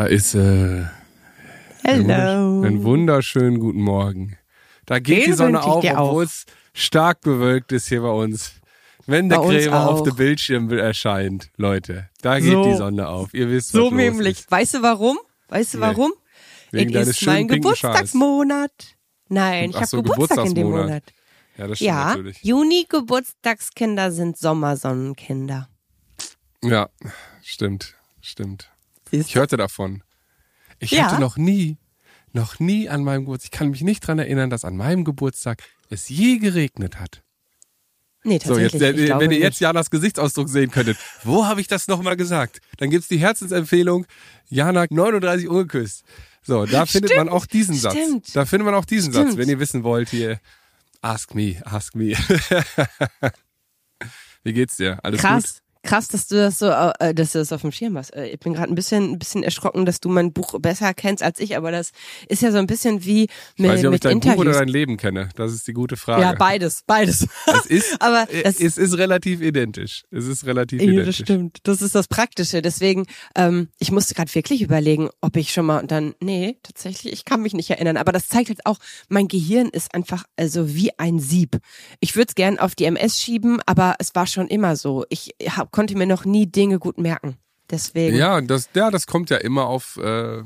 Da 0.00 0.06
ist 0.06 0.34
äh, 0.34 0.84
Hello. 1.84 2.62
einen 2.62 2.84
wunderschönen 2.84 3.58
guten 3.58 3.82
Morgen. 3.82 4.38
Da 4.86 4.98
geht 4.98 5.24
Den 5.24 5.24
die 5.26 5.32
Sonne 5.34 5.62
auf, 5.62 5.84
obwohl 5.84 6.24
es 6.24 6.46
stark 6.72 7.20
bewölkt 7.20 7.70
ist 7.72 7.88
hier 7.90 8.00
bei 8.00 8.08
uns. 8.08 8.52
Wenn 9.04 9.28
der 9.28 9.40
Krämer 9.40 9.90
auf 9.90 10.02
dem 10.02 10.16
Bildschirm 10.16 10.70
erscheint, 10.70 11.50
Leute, 11.58 12.08
da 12.22 12.40
geht 12.40 12.50
So. 12.50 12.64
die 12.64 12.76
Sonne 12.76 13.08
auf. 13.08 13.34
Ihr 13.34 13.50
wisst, 13.50 13.74
was 13.74 13.78
So 13.78 13.90
nämlich. 13.90 14.50
Weißt 14.50 14.72
du 14.72 14.82
warum? 14.82 15.18
Weißt 15.48 15.74
du 15.74 15.78
Nee. 15.78 15.84
warum? 15.84 16.12
Wegen 16.70 16.96
es 16.96 17.08
ist 17.08 17.26
mein 17.26 17.46
Schals. 17.46 17.56
Geburtstagsmonat. 17.56 18.72
Nein, 19.28 19.68
ich 19.68 19.76
habe 19.76 19.84
so, 19.86 20.02
Geburtstag 20.02 20.46
in 20.46 20.54
dem. 20.54 20.70
Monat. 20.70 21.02
Ja, 21.58 21.66
das 21.66 21.76
stimmt 21.76 21.86
Ja, 21.88 22.04
natürlich. 22.06 22.42
Juni 22.42 22.86
Geburtstagskinder 22.88 24.12
sind 24.12 24.38
Sommersonnenkinder. 24.38 25.68
Ja, 26.64 26.88
stimmt, 27.42 27.96
stimmt. 28.22 28.70
Ich 29.10 29.34
hörte 29.34 29.56
davon. 29.56 30.02
Ich 30.78 30.92
Ja. 30.92 31.04
hatte 31.10 31.20
noch 31.20 31.36
nie, 31.36 31.76
noch 32.32 32.58
nie 32.60 32.88
an 32.88 33.02
meinem 33.04 33.24
Geburtstag, 33.24 33.52
ich 33.52 33.58
kann 33.58 33.70
mich 33.70 33.82
nicht 33.82 34.06
dran 34.06 34.18
erinnern, 34.18 34.50
dass 34.50 34.64
an 34.64 34.76
meinem 34.76 35.04
Geburtstag 35.04 35.62
es 35.90 36.08
je 36.08 36.38
geregnet 36.38 36.98
hat. 37.00 37.22
Nee, 38.22 38.38
So, 38.44 38.58
jetzt, 38.58 38.72
tatsächlich. 38.72 39.10
äh, 39.10 39.18
wenn 39.18 39.30
ihr 39.30 39.38
jetzt. 39.38 39.60
Janas 39.60 39.90
Gesichtsausdruck 39.90 40.48
sehen 40.50 40.70
könntet, 40.70 40.98
wo 41.24 41.46
habe 41.46 41.60
ich 41.62 41.68
das 41.68 41.88
nochmal 41.88 42.16
gesagt? 42.16 42.60
Dann 42.76 42.90
gibt's 42.90 43.08
die 43.08 43.18
Herzensempfehlung, 43.18 44.06
Jana 44.48 44.84
39 44.90 45.48
ungeküsst. 45.48 46.04
So, 46.42 46.66
da 46.66 46.84
findet 46.86 47.16
man 47.16 47.30
auch 47.30 47.46
diesen 47.46 47.74
Satz. 47.74 47.94
stimmt. 47.94 48.36
Da 48.36 48.44
findet 48.44 48.66
man 48.66 48.74
auch 48.74 48.84
diesen 48.84 49.12
Satz, 49.12 49.24
Stimmt. 49.28 49.38
wenn 49.38 49.48
ihr 49.48 49.58
wissen 49.58 49.84
wollt, 49.84 50.10
hier, 50.10 50.38
ask 51.00 51.34
me, 51.34 51.62
ask 51.64 51.94
me. 51.94 52.12
Wie 54.44 54.52
geht's 54.52 54.76
dir? 54.76 54.98
Alles 55.02 55.22
gut? 55.22 55.44
Krass. 55.82 56.08
Dass 56.08 56.26
du 56.26 56.36
das 56.36 56.58
so, 56.58 56.66
äh, 56.68 57.14
dass 57.14 57.32
du 57.32 57.38
das 57.38 57.52
auf 57.52 57.62
dem 57.62 57.72
Schirm 57.72 57.96
hast. 57.96 58.10
Äh, 58.14 58.28
Ich 58.30 58.40
bin 58.40 58.52
gerade 58.54 58.70
ein 58.70 58.74
bisschen, 58.74 59.12
ein 59.12 59.18
bisschen 59.18 59.42
erschrocken, 59.42 59.86
dass 59.86 60.00
du 60.00 60.08
mein 60.08 60.32
Buch 60.32 60.58
besser 60.60 60.92
kennst 60.94 61.22
als 61.22 61.40
ich, 61.40 61.56
aber 61.56 61.70
das 61.70 61.90
ist 62.28 62.42
ja 62.42 62.52
so 62.52 62.58
ein 62.58 62.66
bisschen 62.66 63.04
wie 63.04 63.24
Ich 63.24 63.28
weiß 63.30 63.58
mit, 63.58 63.70
nicht, 63.76 63.86
ob 63.86 63.86
ich 63.86 63.90
mit 63.92 64.04
dein 64.04 64.20
Buch 64.20 64.26
Interviews. 64.26 64.40
oder 64.46 64.58
dein 64.58 64.68
Leben 64.68 64.96
kenne. 64.96 65.28
Das 65.36 65.52
ist 65.52 65.66
die 65.66 65.72
gute 65.72 65.96
Frage. 65.96 66.22
ja, 66.22 66.32
beides, 66.34 66.82
beides. 66.86 67.26
Es 67.46 67.66
ist, 67.66 67.96
aber 68.02 68.28
äh, 68.32 68.42
das, 68.42 68.60
es 68.60 68.78
ist 68.78 68.98
relativ 68.98 69.40
identisch. 69.40 70.04
Es 70.10 70.26
ist 70.26 70.44
relativ 70.46 70.80
Ja, 70.80 70.86
das 70.86 70.94
identisch. 70.94 71.16
stimmt. 71.16 71.58
Das 71.64 71.82
ist 71.82 71.94
das 71.94 72.08
Praktische. 72.08 72.62
Deswegen, 72.62 73.06
ähm, 73.34 73.68
ich 73.78 73.90
musste 73.90 74.14
gerade 74.14 74.34
wirklich 74.34 74.62
überlegen, 74.62 75.08
ob 75.20 75.36
ich 75.36 75.52
schon 75.52 75.66
mal 75.66 75.80
und 75.80 75.90
dann, 75.90 76.14
nee, 76.20 76.56
tatsächlich, 76.62 77.12
ich 77.12 77.24
kann 77.24 77.42
mich 77.42 77.54
nicht 77.54 77.70
erinnern. 77.70 77.96
Aber 77.96 78.12
das 78.12 78.28
zeigt 78.28 78.48
halt 78.48 78.66
auch, 78.66 78.78
mein 79.08 79.28
Gehirn 79.28 79.68
ist 79.68 79.94
einfach 79.94 80.24
also 80.36 80.74
wie 80.74 80.90
ein 80.98 81.18
Sieb. 81.18 81.58
Ich 82.00 82.16
würde 82.16 82.28
es 82.28 82.34
gern 82.34 82.58
auf 82.58 82.74
die 82.74 82.84
MS 82.84 83.18
schieben, 83.18 83.60
aber 83.66 83.94
es 83.98 84.14
war 84.14 84.26
schon 84.26 84.46
immer 84.48 84.76
so. 84.76 85.04
Ich 85.08 85.34
hab, 85.48 85.69
konnte 85.70 85.96
mir 85.96 86.06
noch 86.06 86.24
nie 86.24 86.46
Dinge 86.46 86.78
gut 86.78 86.98
merken. 86.98 87.36
Deswegen. 87.70 88.16
Ja, 88.16 88.40
das, 88.40 88.68
ja, 88.74 88.90
das 88.90 89.06
kommt 89.06 89.30
ja 89.30 89.36
immer 89.36 89.66
auf, 89.66 89.96
äh, 89.98 90.42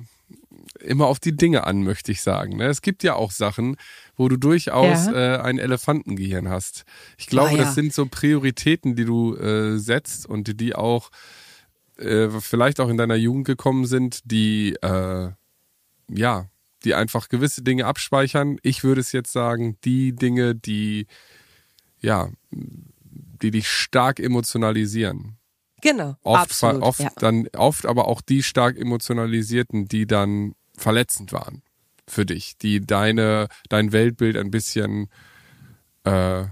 immer 0.81 1.07
auf 1.07 1.19
die 1.21 1.35
Dinge 1.37 1.65
an, 1.67 1.83
möchte 1.83 2.13
ich 2.13 2.21
sagen. 2.21 2.57
Ne? 2.57 2.67
Es 2.67 2.83
gibt 2.83 3.03
ja 3.03 3.15
auch 3.15 3.31
Sachen, 3.31 3.77
wo 4.17 4.29
du 4.29 4.37
durchaus 4.37 5.07
Ja. 5.07 5.37
äh, 5.37 5.39
ein 5.41 5.59
Elefantengehirn 5.59 6.49
hast. 6.51 6.85
Ich 7.17 7.27
glaube, 7.27 7.51
Ah, 7.51 7.57
ja. 7.57 7.65
das 7.65 7.75
sind 7.75 7.95
so 7.95 8.07
Prioritäten, 8.07 8.95
die 8.95 9.05
du 9.07 9.35
äh, 9.37 9.79
setzt 9.79 10.27
und 10.27 10.49
die, 10.49 10.57
die 10.57 10.75
auch 10.75 11.11
äh, 11.97 12.29
vielleicht 12.41 12.81
auch 12.81 12.89
in 12.91 12.97
deiner 12.99 13.15
Jugend 13.15 13.47
gekommen 13.47 13.87
sind, 13.87 14.21
die 14.31 14.75
äh, 14.83 15.31
ja, 16.11 16.47
die 16.85 16.95
einfach 16.95 17.31
gewisse 17.31 17.63
Dinge 17.63 17.87
abspeichern. 17.87 18.59
Ich 18.63 18.85
würde 18.85 19.01
es 19.01 19.13
jetzt 19.13 19.33
sagen, 19.33 19.79
die 19.85 20.13
Dinge, 20.15 20.55
die 20.55 21.07
ja, 22.01 22.29
die 23.43 23.51
dich 23.51 23.69
stark 23.69 24.21
emotionalisieren 24.21 25.39
Genau. 25.85 26.17
oft, 26.23 26.43
absolut. 26.43 26.83
oft 26.83 27.01
ja. 27.01 27.11
dann 27.17 27.47
oft 27.55 27.85
aber 27.85 28.09
auch 28.09 28.23
die 28.23 28.43
stark 28.43 28.79
emotionalisierten, 28.79 29.87
die 29.87 30.07
dann 30.07 30.55
verletzend 30.75 31.33
waren 31.33 31.63
für 32.09 32.25
dich, 32.25 32.57
die 32.57 32.81
deine 32.81 33.49
dein 33.69 33.93
Weltbild 33.93 34.39
ein 34.39 34.51
bisschen 34.51 35.11
äh, 36.05 36.45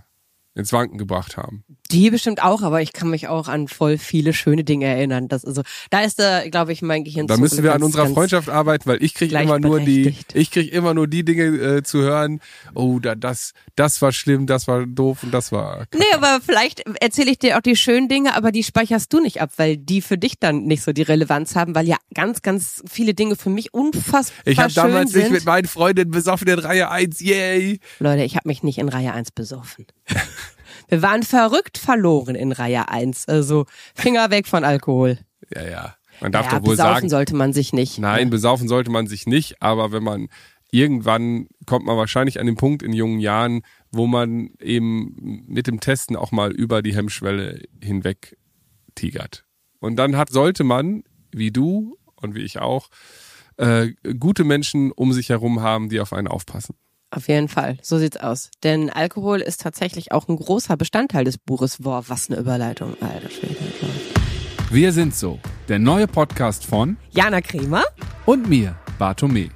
ins 0.54 0.72
Wanken 0.75 0.98
gebracht 0.98 1.38
haben. 1.38 1.65
Die 1.92 2.10
bestimmt 2.10 2.42
auch, 2.42 2.62
aber 2.62 2.80
ich 2.80 2.92
kann 2.92 3.10
mich 3.10 3.28
auch 3.28 3.48
an 3.48 3.69
voll 3.69 3.98
viele 3.98 4.32
schöne 4.32 4.64
Dinge 4.64 4.86
erinnern. 4.86 5.28
Das 5.28 5.44
also, 5.44 5.62
da 5.91 6.00
ist 6.00 6.19
da, 6.19 6.48
glaube 6.48 6.72
ich, 6.72 6.82
mein 6.82 7.04
Gehirn 7.04 7.26
Da 7.26 7.36
müssen 7.36 7.62
wir 7.62 7.75
an 7.75 7.82
unserer 7.82 8.08
Freundschaft 8.08 8.48
arbeiten, 8.48 8.86
weil 8.86 9.03
ich 9.03 9.14
kriege 9.14 9.38
immer 9.38 9.58
nur 9.58 9.80
die 9.80 10.14
ich 10.32 10.50
kriege 10.50 10.70
immer 10.70 10.94
nur 10.94 11.06
die 11.06 11.25
Dinge 11.25 11.44
äh, 11.44 11.82
zu 11.82 12.00
hören. 12.00 12.41
Oh, 12.75 12.98
da 12.98 13.14
das 13.14 13.53
das 13.76 14.00
war 14.00 14.12
schlimm, 14.12 14.47
das 14.47 14.66
war 14.69 14.86
doof 14.86 15.22
und 15.22 15.32
das 15.32 15.53
war 15.53 15.86
Nee, 15.94 16.04
aber 16.14 16.41
vielleicht 16.44 16.82
erzähle 17.00 17.30
ich 17.30 17.38
dir 17.38 17.58
auch 17.58 17.62
die 17.62 17.76
schönen 17.76 18.09
Dinge, 18.09 18.34
aber 18.34 18.53
die 18.53 18.62
speicherst 18.62 19.12
du 19.12 19.20
nicht 19.20 19.41
ab, 19.41 19.50
weil 19.56 19.76
die 19.76 20.00
für 20.00 20.16
dich 20.16 20.38
dann 20.38 20.64
nicht 20.64 20.82
so 20.82 20.92
die 20.92 21.03
Relevanz 21.03 21.56
haben, 21.56 21.74
weil 21.74 21.86
ja 21.86 21.97
ganz, 22.14 22.42
ganz 22.42 22.82
viele 22.91 23.14
Dinge 23.14 23.36
für 23.36 23.50
mich 23.50 23.74
unfassbar 23.74 24.42
Ich 24.47 24.59
habe 24.59 24.70
schön 24.70 24.84
damals 24.84 25.12
sind. 25.12 25.22
nicht 25.22 25.32
mit 25.32 25.44
meinen 25.44 25.66
Freundinnen 25.66 26.10
besoffen 26.10 26.48
in 26.48 26.59
Reihe 26.59 26.91
1. 26.91 27.20
Yay! 27.20 27.80
Leute, 27.98 28.24
ich 28.24 28.36
habe 28.36 28.48
mich 28.48 28.62
nicht 28.62 28.78
in 28.78 28.88
Reihe 28.88 29.12
1 29.12 29.32
besoffen. 29.32 29.86
Wir 30.88 31.03
waren 31.03 31.22
verrückt 31.22 31.78
verloren 31.78 32.34
in 32.34 32.53
Reihe 32.53 32.88
1. 32.88 33.28
Also 33.28 33.66
Finger 33.94 34.31
weg 34.31 34.47
von 34.47 34.65
Alkohol. 34.65 35.19
Ja, 35.55 35.69
ja. 35.69 35.97
Man 36.21 36.33
darf 36.33 36.47
ja, 36.47 36.59
doch 36.59 36.66
wohl 36.66 36.72
besaufen 36.72 36.94
sagen, 36.94 37.09
sollte 37.09 37.34
man 37.34 37.53
sich 37.53 37.72
nicht. 37.72 37.99
Nein, 37.99 38.31
besaufen 38.31 38.69
sollte 38.69 38.91
man 38.91 39.06
sich 39.06 39.27
nicht, 39.27 39.60
aber 39.60 39.93
wenn 39.93 40.05
man 40.05 40.28
irgendwann 40.71 41.49
kommt 41.66 41.84
man 41.84 41.97
wahrscheinlich 41.97 42.41
an 42.41 42.47
den 42.47 42.56
Punkt 42.56 42.83
in 42.83 42.93
jungen 42.93 43.21
Jahren, 43.21 43.62
wo 43.93 44.06
man 44.06 44.50
eben 44.60 45.44
mit 45.47 45.66
dem 45.66 45.81
Testen 45.81 46.16
auch 46.16 46.33
mal 46.33 46.50
über 46.50 46.83
die 46.83 46.94
Hemmschwelle 46.94 47.62
hinweg 47.81 48.37
tigert. 48.94 49.44
Und 49.81 49.97
dann 49.97 50.16
hat, 50.16 50.31
sollte 50.31 50.65
man, 50.65 51.04
wie 51.31 51.50
du 51.50 51.99
und 52.16 52.34
wie 52.34 52.43
ich 52.43 52.59
auch, 52.59 52.89
äh, 53.59 53.91
gute 54.19 54.44
Menschen 54.44 54.93
um 54.93 55.12
sich 55.12 55.28
herum 55.28 55.60
haben, 55.60 55.89
die 55.89 56.00
auf 56.00 56.12
einen 56.12 56.28
aufpassen. 56.28 56.75
Auf 57.14 57.28
jeden 57.28 57.48
Fall, 57.48 57.76
so 57.82 57.98
sieht's 57.98 58.16
aus. 58.16 58.50
Denn 58.62 58.88
Alkohol 58.88 59.42
ist 59.42 59.60
tatsächlich 59.60 60.12
auch 60.12 60.28
ein 60.28 60.36
großer 60.36 60.78
Bestandteil 60.78 61.24
des 61.24 61.36
Buches. 61.36 61.76
Boah, 61.82 62.04
was 62.08 62.30
eine 62.30 62.40
Überleitung, 62.40 62.96
alter 63.02 63.28
Schwede. 63.28 63.56
Wir 64.70 64.92
sind 64.92 65.14
so, 65.14 65.38
der 65.68 65.78
neue 65.78 66.06
Podcast 66.06 66.64
von 66.64 66.96
Jana 67.10 67.42
Kremer? 67.42 67.84
und 68.24 68.48
mir, 68.48 68.76
Bartome. 68.98 69.50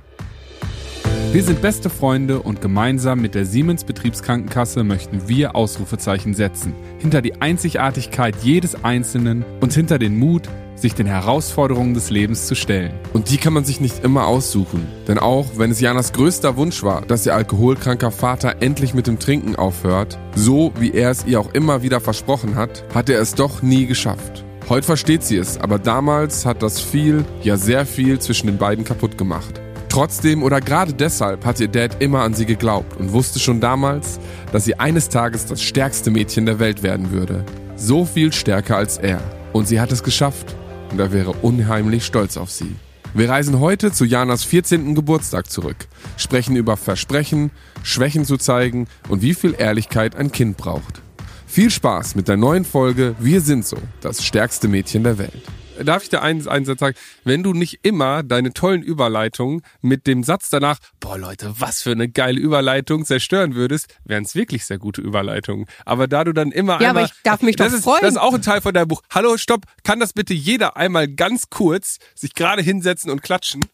Wir 1.33 1.43
sind 1.43 1.63
beste 1.63 1.89
Freunde 1.89 2.43
und 2.43 2.61
gemeinsam 2.61 3.23
mit 3.23 3.35
der 3.35 3.47
Siemens 3.47 3.85
Betriebskrankenkasse 3.85 4.85
möchten 4.85 5.27
wir 5.27 5.57
Ausrufezeichen 5.57 6.35
setzen. 6.35 6.75
Hinter 6.99 7.23
die 7.23 7.41
Einzigartigkeit 7.41 8.37
jedes 8.43 8.85
Einzelnen 8.85 9.47
und 9.63 9.73
hinter 9.73 9.99
den 9.99 10.19
Mut, 10.19 10.51
sich 10.77 10.95
den 10.95 11.07
Herausforderungen 11.07 11.95
des 11.95 12.11
Lebens 12.11 12.47
zu 12.47 12.55
stellen. 12.55 12.93
Und 13.13 13.31
die 13.31 13.39
kann 13.39 13.53
man 13.53 13.65
sich 13.65 13.81
nicht 13.81 14.05
immer 14.05 14.27
aussuchen. 14.27 14.87
Denn 15.09 15.19
auch 15.19 15.47
wenn 15.57 15.71
es 15.71 15.81
Janas 15.81 16.13
größter 16.13 16.57
Wunsch 16.57 16.83
war, 16.83 17.03
dass 17.03 17.27
ihr 17.27 17.35
alkoholkranker 17.35 18.11
Vater 18.11 18.57
endlich 18.61 18.95
mit 18.95 19.07
dem 19.07 19.19
Trinken 19.19 19.57
aufhört, 19.57 20.19
so 20.35 20.73
wie 20.79 20.93
er 20.93 21.11
es 21.11 21.27
ihr 21.27 21.41
auch 21.41 21.53
immer 21.55 21.83
wieder 21.83 22.01
versprochen 22.01 22.55
hat, 22.55 22.85
hat 22.95 23.09
er 23.09 23.21
es 23.21 23.35
doch 23.35 23.63
nie 23.63 23.87
geschafft. 23.87 24.45
Heute 24.69 24.87
versteht 24.87 25.23
sie 25.23 25.37
es, 25.37 25.59
aber 25.59 25.79
damals 25.79 26.45
hat 26.45 26.63
das 26.63 26.81
viel, 26.81 27.25
ja 27.43 27.57
sehr 27.57 27.87
viel 27.87 28.19
zwischen 28.19 28.49
den 28.49 28.59
beiden 28.59 28.85
kaputt 28.85 29.17
gemacht. 29.17 29.61
Trotzdem 29.89 30.43
oder 30.43 30.61
gerade 30.61 30.93
deshalb 30.93 31.47
hat 31.47 31.61
ihr 31.61 31.69
Dad 31.69 32.03
immer 32.03 32.21
an 32.21 32.35
sie 32.35 32.47
geglaubt 32.47 32.99
und 32.99 33.13
wusste 33.13 33.39
schon 33.39 33.61
damals, 33.61 34.19
dass 34.53 34.65
sie 34.65 34.79
eines 34.79 35.09
Tages 35.09 35.47
das 35.47 35.63
stärkste 35.63 36.11
Mädchen 36.11 36.45
der 36.45 36.59
Welt 36.59 36.83
werden 36.83 37.13
würde. 37.13 37.45
So 37.77 38.05
viel 38.05 38.33
stärker 38.33 38.77
als 38.77 38.99
er. 38.99 39.21
Und 39.53 39.69
sie 39.69 39.81
hat 39.81 39.93
es 39.93 40.03
geschafft 40.03 40.55
und 40.97 41.01
er 41.01 41.13
wäre 41.13 41.33
unheimlich 41.43 42.07
stolz 42.07 42.39
auf 42.39 42.51
sie. 42.51 42.75
Wir 43.13 43.29
reisen 43.29 43.61
heute 43.61 43.93
zu 43.93 44.07
Janas 44.07 44.45
14. 44.45 44.95
Geburtstag 44.95 45.51
zurück, 45.51 45.77
sprechen 46.17 46.57
über 46.57 46.79
Versprechen, 46.79 47.51
Schwächen 47.83 48.25
zu 48.25 48.39
zeigen 48.39 48.89
und 49.11 49.21
wie 49.21 49.35
viel 49.35 49.55
Ehrlichkeit 49.59 50.17
ein 50.17 50.33
Kind 50.33 50.57
braucht. 50.57 51.03
Viel 51.47 51.71
Spaß 51.71 52.15
mit 52.15 52.29
der 52.29 52.39
neuen 52.39 52.65
Folge 52.65 53.15
Wir 53.19 53.43
sind 53.43 53.67
so, 53.67 53.77
das 54.01 54.25
stärkste 54.25 54.69
Mädchen 54.69 55.05
der 55.05 55.19
Welt. 55.19 55.43
Darf 55.85 56.03
ich 56.03 56.09
dir 56.09 56.23
einen, 56.23 56.47
einen 56.49 56.65
Satz 56.65 56.81
sagen? 56.81 56.97
Wenn 57.25 57.43
du 57.43 57.53
nicht 57.53 57.81
immer 57.83 58.23
deine 58.23 58.53
tollen 58.53 58.83
Überleitungen 58.83 59.63
mit 59.81 60.07
dem 60.07 60.23
Satz 60.23 60.49
danach, 60.51 60.79
boah 61.01 61.19
Leute, 61.19 61.55
was 61.59 61.83
für 61.83 61.93
eine 61.93 62.09
geile 62.09 62.41
Überleitung 62.41 63.05
zerstören 63.05 63.55
würdest, 63.55 63.95
wären 64.05 64.25
es 64.25 64.35
wirklich 64.35 64.65
sehr 64.65 64.79
gute 64.79 65.01
Überleitungen. 65.01 65.67
Aber 65.85 66.09
da 66.09 66.25
du 66.25 66.33
dann 66.33 66.53
immer 66.53 66.81
Ja, 66.81 66.91
einmal, 66.91 67.05
aber 67.05 67.13
ich 67.13 67.23
darf 67.23 67.43
mich 67.43 67.57
das 67.57 67.73
doch 67.73 67.79
ist, 67.79 67.85
freuen. 67.85 68.03
Das 68.03 68.13
ist 68.13 68.19
auch 68.19 68.35
ein 68.35 68.43
Teil 68.43 68.61
von 68.61 68.75
deinem 68.75 68.89
Buch. 68.89 69.03
Hallo, 69.11 69.37
stopp, 69.37 69.65
kann 69.85 70.01
das 70.01 70.13
bitte 70.13 70.35
jeder 70.35 70.77
einmal 70.77 71.09
ganz 71.09 71.51
kurz 71.51 71.99
sich 72.15 72.35
gerade 72.35 72.63
hinsetzen 72.63 73.11
und 73.11 73.23
klatschen? 73.23 73.65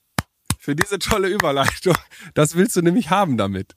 Für 0.59 0.77
diese 0.77 0.99
tolle 0.99 1.29
Überleitung. 1.29 1.95
Das 2.35 2.55
willst 2.55 2.77
du 2.77 2.83
nämlich 2.83 3.11
haben 3.11 3.37
damit. 3.37 3.75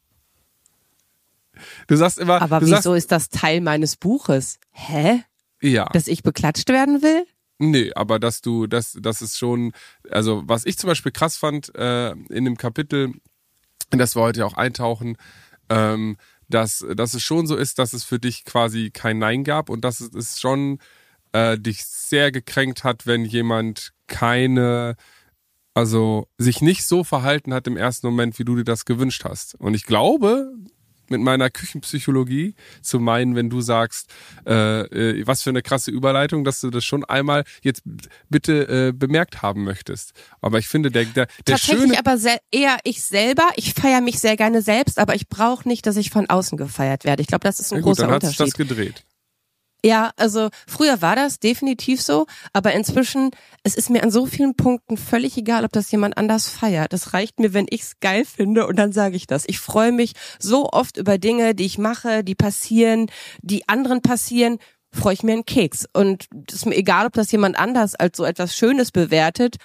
Du 1.88 1.96
sagst 1.96 2.18
immer, 2.20 2.42
Aber 2.42 2.62
wieso 2.62 2.72
sagst, 2.72 2.88
ist 2.88 3.12
das 3.12 3.30
Teil 3.30 3.62
meines 3.62 3.96
Buches? 3.96 4.60
Hä? 4.72 5.24
ja. 5.62 5.86
Dass 5.94 6.08
ich 6.08 6.22
beklatscht 6.22 6.70
werden 6.70 7.02
will? 7.02 7.26
Nee, 7.60 7.92
aber 7.96 8.19
dass 8.19 8.42
du, 8.42 8.68
das, 8.68 8.98
das 9.02 9.22
ist 9.22 9.38
schon, 9.38 9.72
also 10.10 10.44
was 10.46 10.66
ich 10.66 10.78
zum 10.78 10.90
Beispiel 10.90 11.12
krass 11.12 11.38
fand 11.38 11.74
äh, 11.75 12.12
in 12.12 12.46
dem 12.46 12.57
Kapitel, 12.57 13.13
in 13.92 14.00
das 14.00 14.16
wir 14.16 14.22
heute 14.24 14.46
auch 14.46 14.56
eintauchen, 14.56 15.18
ähm, 15.69 16.18
dass, 16.50 16.86
dass 16.96 17.13
es 17.13 17.24
schon 17.24 17.48
so 17.48 17.56
ist, 17.56 17.80
dass 17.80 17.94
es 17.94 18.04
für 18.04 18.19
dich 18.19 18.46
quasi 18.46 18.92
kein 18.92 19.19
Nein 19.19 19.44
gab 19.44 19.69
und 19.69 19.81
dass 19.86 20.00
es, 20.02 20.13
es 20.13 20.40
schon 20.40 20.80
äh, 21.34 21.57
dich 21.57 21.86
sehr 21.86 22.31
gekränkt 22.31 22.84
hat, 22.84 23.07
wenn 23.07 23.25
jemand 23.25 23.94
keine 24.08 24.96
Also 25.74 26.28
sich 26.38 26.62
nicht 26.62 26.86
so 26.86 27.04
verhalten 27.04 27.54
hat 27.54 27.68
im 27.68 27.78
ersten 27.78 28.08
Moment, 28.08 28.40
wie 28.40 28.46
du 28.46 28.56
dir 28.56 28.63
das 28.63 28.86
gewünscht 28.86 29.25
hast. 29.25 29.56
Und 29.56 29.74
ich 29.74 29.86
glaube, 29.86 30.54
mit 31.10 31.22
meiner 31.22 31.50
Küchenpsychologie 31.50 32.56
zu 32.81 33.00
meinen, 33.00 33.36
wenn 33.36 33.50
du 33.50 33.62
sagst, 33.62 34.10
äh, 34.46 34.81
äh, 34.81 35.28
was 35.28 35.44
für 35.44 35.50
eine 35.50 35.62
krasse 35.62 35.92
Überleitung, 35.92 36.44
dass 36.44 36.62
du 36.62 36.69
das 36.69 36.86
schon 36.86 37.04
einmal 37.06 37.44
jetzt 37.62 37.84
bitte 38.30 38.88
äh, 38.88 38.92
bemerkt 38.92 39.42
haben 39.42 39.63
möchtest. 39.63 40.13
Aber 40.42 40.60
ich 40.60 40.68
finde, 40.68 40.92
der, 40.92 41.06
der, 41.06 41.25
der 41.25 41.56
Tatsächlich 41.57 41.92
schöne... 41.92 42.00
aber 42.00 42.18
eher 42.52 42.78
ich 42.84 43.04
selber. 43.04 43.50
Ich 43.56 43.74
feiere 43.74 44.02
mich 44.02 44.19
sehr 44.19 44.38
gerne 44.38 44.62
selbst, 44.62 45.00
aber 45.00 45.16
ich 45.16 45.28
brauche 45.30 45.68
nicht, 45.68 45.86
dass 45.86 45.98
ich 45.98 46.10
von 46.10 46.30
außen 46.30 46.57
gefeiert 46.57 47.06
werde. 47.06 47.22
Ich 47.22 47.28
glaube, 47.28 47.44
das 47.44 47.60
ist 47.60 47.72
ein 47.72 47.78
Ja 47.78 47.81
gut, 47.81 47.98
großer 47.98 48.04
dann 48.04 48.12
hat 48.16 48.22
sich 48.24 48.40
Unterschied. 48.40 48.60
das 48.60 48.68
gedreht. 48.68 49.06
Ja, 49.86 50.14
also 50.18 50.50
früher 50.66 51.04
war 51.04 51.16
das 51.16 51.40
definitiv 51.40 52.02
so, 52.02 52.26
aber 52.54 52.74
inzwischen, 52.74 53.30
es 53.62 53.76
ist 53.76 53.92
mir 53.92 54.02
an 54.02 54.10
so 54.10 54.26
vielen 54.26 54.56
Punkten 54.56 54.98
völlig 54.98 55.38
egal, 55.38 55.64
ob 55.64 55.72
das 55.74 55.92
jemand 55.92 56.18
anders 56.18 56.50
feiert. 56.50 56.92
Es 56.92 57.14
reicht 57.14 57.40
mir, 57.40 57.54
wenn 57.54 57.68
ich's 57.70 58.00
geil 58.00 58.26
finde 58.26 58.66
und 58.66 58.78
dann 58.78 58.94
sage 58.94 59.16
ich 59.16 59.28
das. 59.28 59.44
Ich 59.46 59.60
freue 59.60 59.92
mich 59.92 60.14
so 60.40 60.72
oft 60.72 60.98
über 60.98 61.20
Dinge, 61.20 61.54
die 61.54 61.68
ich 61.68 61.78
mache, 61.78 62.24
die 62.24 62.34
passieren, 62.34 63.12
die 63.44 63.70
anderen 63.70 64.02
passieren, 64.02 64.58
freue 64.92 65.14
ich 65.14 65.22
mir 65.22 65.34
einen 65.34 65.46
Keks. 65.46 65.86
Und 65.94 66.26
es 66.48 66.56
ist 66.56 66.66
mir 66.66 66.78
egal, 66.78 67.06
ob 67.06 67.14
das 67.14 67.32
jemand 67.32 67.56
anders 67.56 67.94
als 67.94 68.18
so 68.18 68.26
etwas 68.26 68.58
Schönes 68.58 68.92
bewertet. 68.92 69.58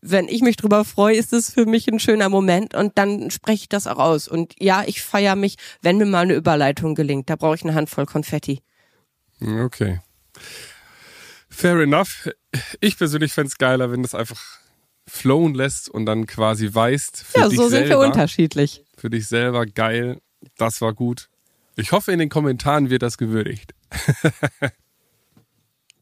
Wenn 0.00 0.26
ich 0.26 0.42
mich 0.42 0.56
drüber 0.56 0.84
freue, 0.84 1.14
ist 1.14 1.32
es 1.32 1.52
für 1.52 1.66
mich 1.66 1.86
ein 1.86 2.00
schöner 2.00 2.30
Moment 2.30 2.74
und 2.74 2.98
dann 2.98 3.30
spreche 3.30 3.62
ich 3.62 3.68
das 3.68 3.86
auch 3.86 4.00
aus. 4.00 4.26
Und 4.26 4.54
ja, 4.58 4.82
ich 4.84 5.02
feiere 5.02 5.36
mich, 5.36 5.54
wenn 5.82 5.98
mir 5.98 6.06
mal 6.06 6.22
eine 6.22 6.34
Überleitung 6.34 6.96
gelingt. 6.96 7.30
Da 7.30 7.36
brauche 7.36 7.54
ich 7.54 7.62
eine 7.62 7.74
Handvoll 7.74 8.06
Konfetti. 8.06 8.60
Okay. 9.42 10.00
Fair 11.48 11.80
enough. 11.80 12.30
Ich 12.80 12.96
persönlich 12.96 13.32
fänd's 13.32 13.58
geiler, 13.58 13.90
wenn 13.90 14.02
das 14.02 14.14
einfach 14.14 14.40
flowen 15.08 15.54
lässt 15.54 15.88
und 15.88 16.06
dann 16.06 16.26
quasi 16.26 16.72
weißt, 16.72 17.24
für 17.24 17.40
Ja, 17.40 17.48
dich 17.48 17.58
so 17.58 17.68
sind 17.68 17.86
selber, 17.86 18.00
wir 18.02 18.06
unterschiedlich. 18.06 18.84
für 18.96 19.10
dich 19.10 19.26
selber 19.26 19.66
geil, 19.66 20.20
das 20.56 20.80
war 20.80 20.92
gut. 20.94 21.28
Ich 21.76 21.92
hoffe, 21.92 22.12
in 22.12 22.18
den 22.18 22.28
Kommentaren 22.28 22.88
wird 22.90 23.02
das 23.02 23.18
gewürdigt. 23.18 23.74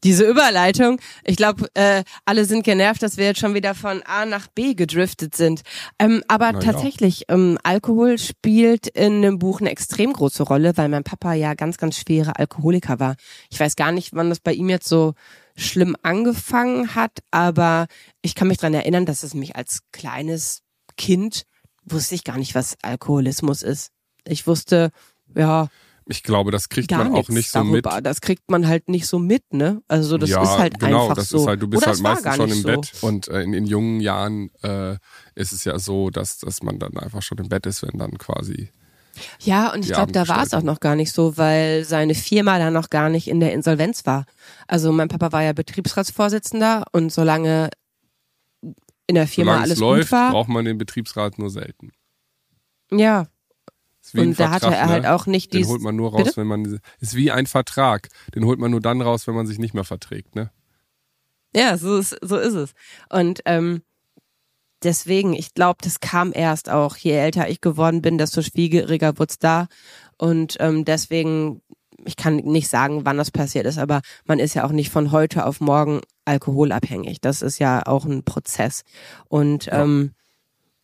Diese 0.03 0.27
Überleitung, 0.27 0.99
ich 1.23 1.35
glaube, 1.35 1.67
äh, 1.75 2.03
alle 2.25 2.45
sind 2.45 2.63
genervt, 2.63 3.03
dass 3.03 3.17
wir 3.17 3.25
jetzt 3.25 3.39
schon 3.39 3.53
wieder 3.53 3.75
von 3.75 4.01
A 4.03 4.25
nach 4.25 4.47
B 4.47 4.73
gedriftet 4.73 5.35
sind. 5.35 5.61
Ähm, 5.99 6.23
aber 6.27 6.53
ja. 6.53 6.59
tatsächlich, 6.59 7.25
ähm, 7.27 7.57
Alkohol 7.63 8.17
spielt 8.17 8.87
in 8.87 9.17
einem 9.17 9.37
Buch 9.37 9.61
eine 9.61 9.69
extrem 9.69 10.13
große 10.13 10.43
Rolle, 10.43 10.75
weil 10.75 10.89
mein 10.89 11.03
Papa 11.03 11.33
ja 11.33 11.53
ganz, 11.53 11.77
ganz 11.77 11.97
schwere 11.97 12.39
Alkoholiker 12.39 12.99
war. 12.99 13.15
Ich 13.49 13.59
weiß 13.59 13.75
gar 13.75 13.91
nicht, 13.91 14.13
wann 14.13 14.29
das 14.29 14.39
bei 14.39 14.53
ihm 14.53 14.69
jetzt 14.69 14.87
so 14.87 15.13
schlimm 15.55 15.95
angefangen 16.01 16.95
hat, 16.95 17.19
aber 17.29 17.87
ich 18.21 18.35
kann 18.35 18.47
mich 18.47 18.57
dran 18.57 18.73
erinnern, 18.73 19.05
dass 19.05 19.23
es 19.23 19.33
mich 19.33 19.55
als 19.55 19.81
kleines 19.91 20.61
Kind 20.97 21.45
wusste 21.83 22.15
ich 22.15 22.23
gar 22.23 22.37
nicht, 22.37 22.55
was 22.55 22.77
Alkoholismus 22.81 23.63
ist. 23.63 23.91
Ich 24.25 24.47
wusste, 24.47 24.91
ja, 25.35 25.67
Ich 26.07 26.23
glaube, 26.23 26.51
das 26.51 26.69
kriegt 26.69 26.89
gar 26.89 27.03
man 27.03 27.13
auch 27.13 27.29
nicht 27.29 27.51
so 27.51 27.59
darüber. 27.59 27.95
mit. 27.95 28.05
Das 28.05 28.21
kriegt 28.21 28.49
man 28.49 28.67
halt 28.67 28.89
nicht 28.89 29.07
so 29.07 29.19
mit, 29.19 29.53
ne? 29.53 29.81
Also 29.87 30.17
das 30.17 30.29
ja, 30.29 30.41
ist 30.43 30.57
halt 30.57 30.79
genau, 30.79 31.03
einfach 31.03 31.15
das 31.15 31.29
so. 31.29 31.39
ist 31.41 31.47
halt, 31.47 31.61
du 31.61 31.67
bist 31.67 31.83
Oder 31.83 31.93
halt 31.93 32.01
meistens 32.01 32.35
schon 32.35 32.49
im 32.49 32.61
so. 32.61 32.67
Bett 32.67 32.91
und 33.01 33.27
äh, 33.27 33.41
in, 33.43 33.53
in 33.53 33.65
jungen 33.65 33.99
Jahren 34.01 34.49
äh, 34.63 34.97
ist 35.35 35.51
es 35.51 35.63
ja 35.63 35.77
so, 35.79 36.09
dass, 36.09 36.39
dass 36.39 36.63
man 36.63 36.79
dann 36.79 36.97
einfach 36.97 37.21
schon 37.21 37.37
im 37.37 37.49
Bett 37.49 37.65
ist, 37.65 37.83
wenn 37.83 37.99
dann 37.99 38.17
quasi 38.17 38.69
Ja, 39.39 39.71
und 39.73 39.85
ich 39.85 39.91
glaube, 39.91 40.11
da 40.11 40.27
war 40.27 40.43
es 40.43 40.53
auch 40.53 40.63
noch 40.63 40.79
gar 40.79 40.95
nicht 40.95 41.11
so, 41.13 41.37
weil 41.37 41.85
seine 41.85 42.15
Firma 42.15 42.57
da 42.57 42.71
noch 42.71 42.89
gar 42.89 43.09
nicht 43.09 43.27
in 43.27 43.39
der 43.39 43.53
Insolvenz 43.53 44.05
war. 44.05 44.25
Also 44.67 44.91
mein 44.91 45.07
Papa 45.07 45.31
war 45.31 45.43
ja 45.43 45.53
Betriebsratsvorsitzender 45.53 46.85
und 46.91 47.11
solange 47.11 47.69
in 49.07 49.15
der 49.15 49.27
Firma 49.27 49.51
solange 49.51 49.63
es 49.65 49.69
alles 49.69 49.79
läuft, 49.79 50.09
gut 50.09 50.11
war, 50.13 50.31
braucht 50.31 50.49
man 50.49 50.65
den 50.65 50.77
Betriebsrat 50.77 51.37
nur 51.37 51.49
selten. 51.49 51.91
ja. 52.91 53.27
Und 54.13 54.39
da 54.39 54.49
hatte 54.49 54.67
Vertrag, 54.67 54.79
er 54.79 54.89
halt 54.89 55.03
ne? 55.03 55.13
auch 55.13 55.25
nicht 55.25 55.53
Den 55.53 55.59
dieses. 55.59 55.71
holt 55.71 55.81
man 55.81 55.95
nur 55.95 56.11
raus, 56.11 56.23
Bitte? 56.23 56.37
wenn 56.37 56.47
man 56.47 56.79
ist 56.99 57.15
wie 57.15 57.31
ein 57.31 57.45
Vertrag. 57.45 58.09
Den 58.35 58.45
holt 58.45 58.59
man 58.59 58.71
nur 58.71 58.81
dann 58.81 59.01
raus, 59.01 59.27
wenn 59.27 59.35
man 59.35 59.47
sich 59.47 59.59
nicht 59.59 59.73
mehr 59.73 59.83
verträgt, 59.83 60.35
ne? 60.35 60.51
Ja, 61.55 61.77
so 61.77 61.97
ist, 61.97 62.15
so 62.21 62.37
ist 62.37 62.53
es. 62.53 62.73
Und 63.09 63.41
ähm, 63.45 63.81
deswegen, 64.83 65.33
ich 65.33 65.53
glaube, 65.53 65.79
das 65.83 65.99
kam 65.99 66.31
erst 66.33 66.69
auch, 66.69 66.95
je 66.97 67.11
älter 67.11 67.49
ich 67.49 67.61
geworden 67.61 68.01
bin, 68.01 68.17
desto 68.17 68.41
schwieriger 68.41 69.17
wird's 69.19 69.37
da. 69.37 69.67
Und 70.17 70.57
ähm, 70.59 70.85
deswegen, 70.85 71.61
ich 72.05 72.15
kann 72.15 72.37
nicht 72.37 72.69
sagen, 72.69 73.05
wann 73.05 73.17
das 73.17 73.31
passiert 73.31 73.65
ist, 73.65 73.77
aber 73.77 74.01
man 74.25 74.39
ist 74.39 74.53
ja 74.53 74.63
auch 74.65 74.71
nicht 74.71 74.89
von 74.91 75.11
heute 75.11 75.45
auf 75.45 75.59
morgen 75.59 76.01
alkoholabhängig. 76.25 77.21
Das 77.21 77.41
ist 77.41 77.59
ja 77.59 77.85
auch 77.85 78.05
ein 78.05 78.23
Prozess. 78.23 78.83
Und 79.27 79.67
ähm, 79.71 80.13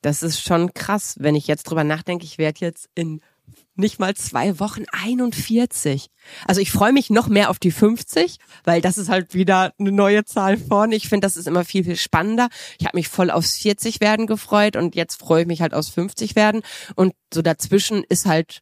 das 0.07 0.23
ist 0.23 0.41
schon 0.41 0.73
krass, 0.73 1.15
wenn 1.19 1.35
ich 1.35 1.47
jetzt 1.47 1.63
drüber 1.63 1.83
nachdenke, 1.83 2.23
ich 2.23 2.37
werde 2.37 2.59
jetzt 2.61 2.89
in 2.95 3.19
nicht 3.75 3.99
mal 3.99 4.15
zwei 4.15 4.59
Wochen 4.59 4.83
41. 4.91 6.07
Also 6.47 6.61
ich 6.61 6.71
freue 6.71 6.93
mich 6.93 7.09
noch 7.09 7.27
mehr 7.27 7.49
auf 7.49 7.59
die 7.59 7.71
50, 7.71 8.37
weil 8.63 8.81
das 8.81 8.97
ist 8.97 9.09
halt 9.09 9.33
wieder 9.33 9.73
eine 9.77 9.91
neue 9.91 10.23
Zahl 10.23 10.57
vorne. 10.57 10.95
Ich 10.95 11.09
finde, 11.09 11.25
das 11.25 11.37
ist 11.37 11.47
immer 11.47 11.63
viel, 11.63 11.83
viel 11.83 11.97
spannender. 11.97 12.47
Ich 12.79 12.85
habe 12.85 12.97
mich 12.97 13.07
voll 13.09 13.29
aufs 13.29 13.57
40 13.57 13.99
werden 13.99 14.27
gefreut 14.27 14.77
und 14.77 14.95
jetzt 14.95 15.19
freue 15.19 15.41
ich 15.41 15.47
mich 15.47 15.61
halt 15.61 15.73
aufs 15.73 15.89
50 15.89 16.35
werden. 16.35 16.61
Und 16.95 17.13
so 17.33 17.41
dazwischen 17.41 18.03
ist 18.03 18.25
halt, 18.25 18.61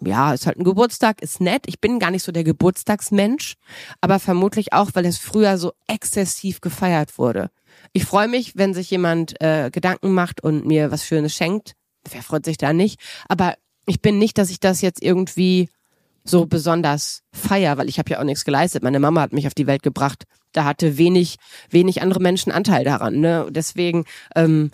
ja, 0.00 0.32
ist 0.32 0.46
halt 0.46 0.58
ein 0.58 0.64
Geburtstag, 0.64 1.20
ist 1.22 1.40
nett. 1.40 1.64
Ich 1.66 1.80
bin 1.80 1.98
gar 1.98 2.10
nicht 2.10 2.22
so 2.22 2.32
der 2.32 2.44
Geburtstagsmensch, 2.44 3.54
aber 4.00 4.18
vermutlich 4.18 4.72
auch, 4.72 4.90
weil 4.94 5.06
es 5.06 5.18
früher 5.18 5.58
so 5.58 5.72
exzessiv 5.88 6.60
gefeiert 6.60 7.18
wurde. 7.18 7.50
Ich 7.92 8.04
freue 8.04 8.28
mich, 8.28 8.56
wenn 8.56 8.74
sich 8.74 8.90
jemand 8.90 9.40
äh, 9.40 9.70
Gedanken 9.70 10.12
macht 10.12 10.42
und 10.42 10.66
mir 10.66 10.90
was 10.90 11.04
Schönes 11.04 11.34
schenkt. 11.34 11.74
Wer 12.10 12.22
freut 12.22 12.44
sich 12.44 12.58
da 12.58 12.72
nicht? 12.72 13.00
Aber 13.28 13.54
ich 13.86 14.00
bin 14.00 14.18
nicht, 14.18 14.38
dass 14.38 14.50
ich 14.50 14.60
das 14.60 14.80
jetzt 14.80 15.02
irgendwie 15.02 15.68
so 16.24 16.46
besonders 16.46 17.22
feier, 17.32 17.76
weil 17.76 17.88
ich 17.88 17.98
habe 17.98 18.10
ja 18.10 18.18
auch 18.18 18.24
nichts 18.24 18.44
geleistet. 18.44 18.82
Meine 18.82 18.98
Mama 18.98 19.20
hat 19.20 19.32
mich 19.32 19.46
auf 19.46 19.54
die 19.54 19.66
Welt 19.66 19.82
gebracht. 19.82 20.24
Da 20.52 20.64
hatte 20.64 20.96
wenig, 20.96 21.36
wenig 21.70 22.00
andere 22.00 22.20
Menschen 22.20 22.50
Anteil 22.50 22.84
daran. 22.84 23.20
Ne? 23.20 23.46
Deswegen, 23.50 24.06
ähm, 24.34 24.70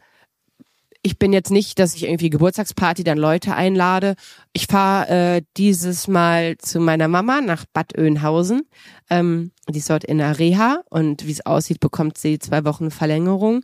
ich 1.03 1.19
bin 1.19 1.33
jetzt 1.33 1.51
nicht, 1.51 1.79
dass 1.79 1.95
ich 1.95 2.05
irgendwie 2.05 2.29
Geburtstagsparty 2.31 3.05
dann 3.05 3.17
Leute 3.17 3.55
einlade. 3.55 4.15
Ich 4.53 4.67
fahre 4.67 5.09
äh, 5.09 5.43
dieses 5.57 6.09
Mal 6.09 6.59
zu 6.59 6.79
meiner 6.79 7.09
Mama 7.09 7.41
nach 7.41 7.65
Bad 7.73 7.97
Oeynhausen. 7.97 8.69
Ähm, 9.09 9.53
die 9.69 9.79
ist 9.79 9.89
dort 9.89 10.05
in 10.05 10.19
der 10.19 10.39
Reha 10.39 10.83
und 10.91 11.27
wie 11.27 11.33
es 11.33 11.47
aussieht, 11.47 11.81
bekommt 11.81 12.19
sie 12.19 12.39
zwei 12.39 12.65
Wochen 12.65 12.91
Verlängerung. 12.91 13.63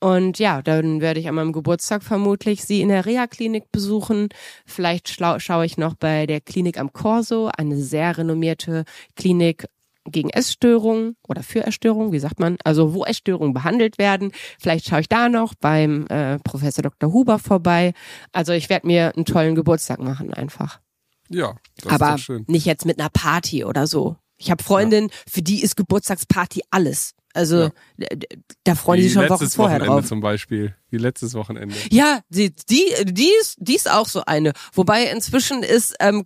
Und 0.00 0.38
ja, 0.38 0.62
dann 0.62 1.00
werde 1.00 1.20
ich 1.20 1.28
an 1.28 1.34
meinem 1.34 1.52
Geburtstag 1.52 2.04
vermutlich 2.04 2.64
sie 2.64 2.80
in 2.80 2.88
der 2.88 3.04
Reha-Klinik 3.04 3.72
besuchen. 3.72 4.28
Vielleicht 4.64 5.08
schaue 5.10 5.66
ich 5.66 5.76
noch 5.76 5.94
bei 5.94 6.26
der 6.26 6.40
Klinik 6.40 6.78
am 6.78 6.92
Corso, 6.92 7.50
eine 7.54 7.76
sehr 7.76 8.16
renommierte 8.16 8.84
Klinik 9.16 9.66
gegen 10.10 10.30
Essstörungen 10.30 11.16
oder 11.28 11.42
für 11.42 11.66
Essstörungen, 11.66 12.12
wie 12.12 12.18
sagt 12.18 12.40
man, 12.40 12.56
also 12.64 12.94
wo 12.94 13.04
Essstörungen 13.04 13.54
behandelt 13.54 13.98
werden. 13.98 14.32
Vielleicht 14.58 14.86
schaue 14.88 15.00
ich 15.00 15.08
da 15.08 15.28
noch 15.28 15.54
beim 15.54 16.06
äh, 16.08 16.38
Professor 16.40 16.82
Dr. 16.82 17.12
Huber 17.12 17.38
vorbei. 17.38 17.92
Also 18.32 18.52
ich 18.52 18.68
werde 18.68 18.86
mir 18.86 19.12
einen 19.14 19.24
tollen 19.24 19.54
Geburtstag 19.54 19.98
machen 20.00 20.32
einfach. 20.34 20.80
Ja, 21.28 21.56
das 21.82 21.92
Aber 21.92 22.14
ist 22.14 22.22
schön. 22.22 22.44
nicht 22.48 22.64
jetzt 22.66 22.86
mit 22.86 22.98
einer 22.98 23.10
Party 23.10 23.64
oder 23.64 23.86
so. 23.86 24.16
Ich 24.36 24.50
habe 24.50 24.62
Freundinnen, 24.62 25.10
für 25.28 25.42
die 25.42 25.62
ist 25.62 25.76
Geburtstagsparty 25.76 26.62
alles. 26.70 27.14
Also 27.34 27.70
Ja. 27.98 28.06
da 28.64 28.74
freuen 28.74 28.98
die 29.00 29.04
sich 29.08 29.12
schon 29.12 29.28
Wochen 29.28 29.46
vorher 29.48 29.78
Wochenende 29.80 30.00
drauf. 30.00 30.08
zum 30.08 30.20
Beispiel. 30.20 30.74
Wie 30.90 30.96
letztes 30.96 31.34
Wochenende. 31.34 31.74
Ja, 31.90 32.20
die, 32.30 32.54
die, 32.70 32.84
die, 33.04 33.30
ist, 33.40 33.56
die 33.58 33.74
ist 33.74 33.90
auch 33.90 34.06
so 34.08 34.24
eine. 34.24 34.52
Wobei 34.72 35.04
inzwischen 35.10 35.62
ist, 35.62 35.94
ähm, 36.00 36.24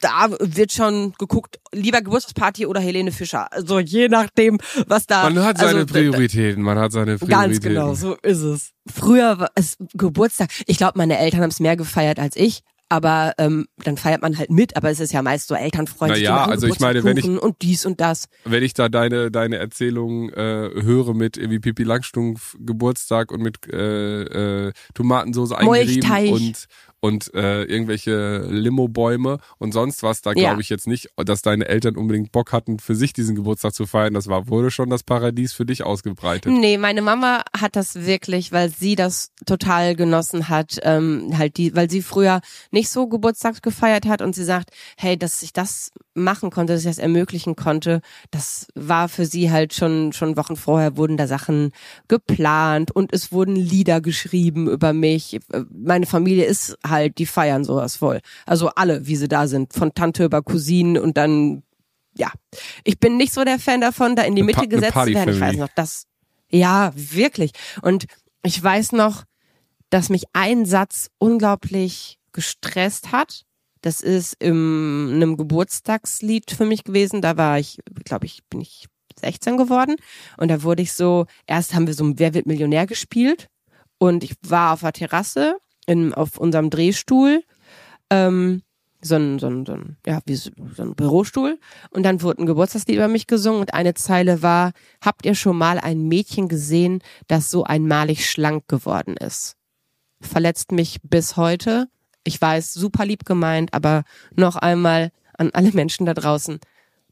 da 0.00 0.28
wird 0.40 0.72
schon 0.72 1.12
geguckt, 1.18 1.60
lieber 1.72 2.00
Geburtstagsparty 2.00 2.66
oder 2.66 2.80
Helene 2.80 3.12
Fischer. 3.12 3.52
Also 3.52 3.78
je 3.78 4.08
nachdem, 4.08 4.58
was 4.86 5.06
da. 5.06 5.28
Man 5.30 5.44
hat 5.44 5.58
seine 5.58 5.80
also, 5.80 5.86
Prioritäten, 5.86 6.62
man 6.62 6.78
hat 6.78 6.92
seine 6.92 7.18
Prioritäten. 7.18 7.28
Ganz 7.28 7.60
genau, 7.60 7.94
so 7.94 8.16
ist 8.22 8.40
es. 8.40 8.72
Früher 8.92 9.38
war 9.38 9.50
es 9.54 9.76
Geburtstag. 9.94 10.50
Ich 10.66 10.78
glaube, 10.78 10.94
meine 10.96 11.18
Eltern 11.18 11.42
haben 11.42 11.50
es 11.50 11.60
mehr 11.60 11.76
gefeiert 11.76 12.18
als 12.18 12.36
ich. 12.36 12.62
Aber 12.92 13.34
ähm, 13.38 13.66
dann 13.84 13.96
feiert 13.96 14.20
man 14.20 14.36
halt 14.36 14.50
mit, 14.50 14.76
aber 14.76 14.90
es 14.90 14.98
ist 14.98 15.12
ja 15.12 15.22
meist 15.22 15.46
so 15.46 15.54
elternfreundlich. 15.54 16.24
Na 16.24 16.28
ja, 16.28 16.32
die 16.32 16.40
machen 16.40 16.50
also 16.50 16.66
ich 16.66 16.80
meine, 16.80 17.04
wenn 17.04 17.16
ich- 17.16 17.24
und 17.24 17.62
dies 17.62 17.86
und 17.86 18.00
das. 18.00 18.26
Wenn 18.44 18.64
ich 18.64 18.74
da 18.74 18.88
deine, 18.88 19.30
deine 19.30 19.58
Erzählung 19.58 20.28
äh, 20.30 20.70
höre 20.74 21.14
mit 21.14 21.36
irgendwie 21.36 21.60
Pipi 21.60 21.84
Langstumpf 21.84 22.56
Geburtstag 22.58 23.30
und 23.30 23.42
mit 23.42 23.58
äh, 23.72 24.66
äh, 24.66 24.72
Tomatensoße 24.94 25.56
eingerieben 25.56 26.32
und 26.32 26.66
und 27.00 27.32
äh, 27.34 27.64
irgendwelche 27.64 28.46
Limo-Bäume 28.48 29.38
und 29.58 29.72
sonst 29.72 30.02
was. 30.02 30.22
Da 30.22 30.32
glaube 30.32 30.60
ich 30.60 30.68
jetzt 30.68 30.86
nicht, 30.86 31.08
dass 31.16 31.42
deine 31.42 31.66
Eltern 31.66 31.96
unbedingt 31.96 32.32
Bock 32.32 32.52
hatten, 32.52 32.78
für 32.78 32.94
sich 32.94 33.12
diesen 33.12 33.34
Geburtstag 33.34 33.74
zu 33.74 33.86
feiern. 33.86 34.14
Das 34.14 34.28
war 34.28 34.48
wurde 34.48 34.70
schon 34.70 34.90
das 34.90 35.02
Paradies 35.02 35.52
für 35.52 35.64
dich 35.64 35.82
ausgebreitet. 35.82 36.52
Nee, 36.52 36.78
meine 36.78 37.02
Mama 37.02 37.42
hat 37.58 37.76
das 37.76 38.06
wirklich, 38.06 38.52
weil 38.52 38.70
sie 38.70 38.96
das 38.96 39.30
total 39.46 39.96
genossen 39.96 40.48
hat, 40.48 40.78
ähm, 40.82 41.36
halt 41.36 41.56
die, 41.56 41.74
weil 41.74 41.90
sie 41.90 42.02
früher 42.02 42.40
nicht 42.70 42.90
so 42.90 43.08
Geburtstag 43.08 43.62
gefeiert 43.62 44.06
hat 44.06 44.22
und 44.22 44.34
sie 44.34 44.44
sagt, 44.44 44.70
hey, 44.96 45.16
dass 45.16 45.42
ich 45.42 45.52
das 45.52 45.90
machen 46.14 46.50
konnte, 46.50 46.72
dass 46.72 46.82
ich 46.82 46.88
das 46.88 46.98
ermöglichen 46.98 47.56
konnte, 47.56 48.00
das 48.30 48.66
war 48.74 49.08
für 49.08 49.24
sie 49.24 49.50
halt 49.50 49.74
schon 49.74 50.12
schon 50.12 50.36
Wochen 50.36 50.56
vorher 50.56 50.96
wurden 50.96 51.16
da 51.16 51.26
Sachen 51.26 51.72
geplant 52.08 52.90
und 52.90 53.12
es 53.12 53.32
wurden 53.32 53.56
Lieder 53.56 54.00
geschrieben 54.00 54.68
über 54.68 54.92
mich. 54.92 55.40
Meine 55.72 56.06
Familie 56.06 56.44
ist 56.44 56.76
halt, 56.90 57.18
die 57.18 57.26
feiern 57.26 57.64
sowas 57.64 57.96
voll. 57.96 58.20
Also 58.46 58.68
alle, 58.70 59.06
wie 59.06 59.16
sie 59.16 59.28
da 59.28 59.46
sind, 59.46 59.72
von 59.72 59.94
Tante 59.94 60.24
über 60.24 60.42
Cousinen 60.42 60.98
und 60.98 61.16
dann 61.16 61.62
ja, 62.16 62.32
ich 62.84 62.98
bin 62.98 63.16
nicht 63.16 63.32
so 63.32 63.44
der 63.44 63.58
Fan 63.58 63.80
davon, 63.80 64.16
da 64.16 64.22
in 64.22 64.34
die 64.34 64.42
Mitte 64.42 64.66
gesetzt 64.68 64.92
zu 64.92 65.06
werden. 65.06 65.34
Ich 65.34 65.40
weiß 65.40 65.56
noch, 65.56 65.68
das, 65.74 66.06
ja, 66.50 66.92
wirklich. 66.94 67.52
Und 67.82 68.06
ich 68.42 68.62
weiß 68.62 68.92
noch, 68.92 69.24
dass 69.90 70.08
mich 70.08 70.24
ein 70.32 70.66
Satz 70.66 71.10
unglaublich 71.18 72.18
gestresst 72.32 73.12
hat. 73.12 73.44
Das 73.80 74.00
ist 74.00 74.34
in 74.40 75.12
einem 75.14 75.36
Geburtstagslied 75.36 76.50
für 76.50 76.64
mich 76.64 76.84
gewesen. 76.84 77.22
Da 77.22 77.36
war 77.36 77.58
ich, 77.58 77.78
glaube 78.04 78.26
ich, 78.26 78.40
bin 78.50 78.60
ich 78.60 78.86
16 79.18 79.56
geworden. 79.56 79.96
Und 80.36 80.48
da 80.48 80.62
wurde 80.62 80.82
ich 80.82 80.92
so, 80.92 81.26
erst 81.46 81.74
haben 81.74 81.86
wir 81.86 81.94
so 81.94 82.04
ein 82.04 82.18
Wer 82.18 82.34
wird 82.34 82.46
Millionär 82.46 82.86
gespielt. 82.86 83.48
Und 83.98 84.24
ich 84.24 84.34
war 84.42 84.74
auf 84.74 84.80
der 84.80 84.92
Terrasse 84.92 85.56
in, 85.90 86.14
auf 86.14 86.38
unserem 86.38 86.70
Drehstuhl. 86.70 87.42
Ähm, 88.10 88.62
so 89.02 89.16
ein, 89.16 89.38
so 89.38 89.46
ein, 89.48 89.66
so 89.66 89.72
ein, 89.72 89.96
ja, 90.06 90.20
wie 90.26 90.36
so 90.36 90.50
ein 90.78 90.94
Bürostuhl. 90.94 91.58
Und 91.90 92.04
dann 92.04 92.22
wurde 92.22 92.42
ein 92.42 92.46
Geburtstagslied 92.46 92.96
über 92.96 93.08
mich 93.08 93.26
gesungen 93.26 93.60
und 93.60 93.74
eine 93.74 93.94
Zeile 93.94 94.42
war, 94.42 94.72
habt 95.00 95.26
ihr 95.26 95.34
schon 95.34 95.56
mal 95.56 95.78
ein 95.78 96.06
Mädchen 96.06 96.48
gesehen, 96.48 97.02
das 97.26 97.50
so 97.50 97.64
einmalig 97.64 98.30
schlank 98.30 98.68
geworden 98.68 99.16
ist? 99.16 99.56
Verletzt 100.20 100.70
mich 100.70 100.98
bis 101.02 101.36
heute. 101.36 101.88
Ich 102.24 102.40
weiß, 102.40 102.74
super 102.74 103.06
lieb 103.06 103.24
gemeint, 103.24 103.72
aber 103.72 104.04
noch 104.36 104.56
einmal 104.56 105.10
an 105.38 105.50
alle 105.54 105.72
Menschen 105.72 106.04
da 106.06 106.14
draußen. 106.14 106.60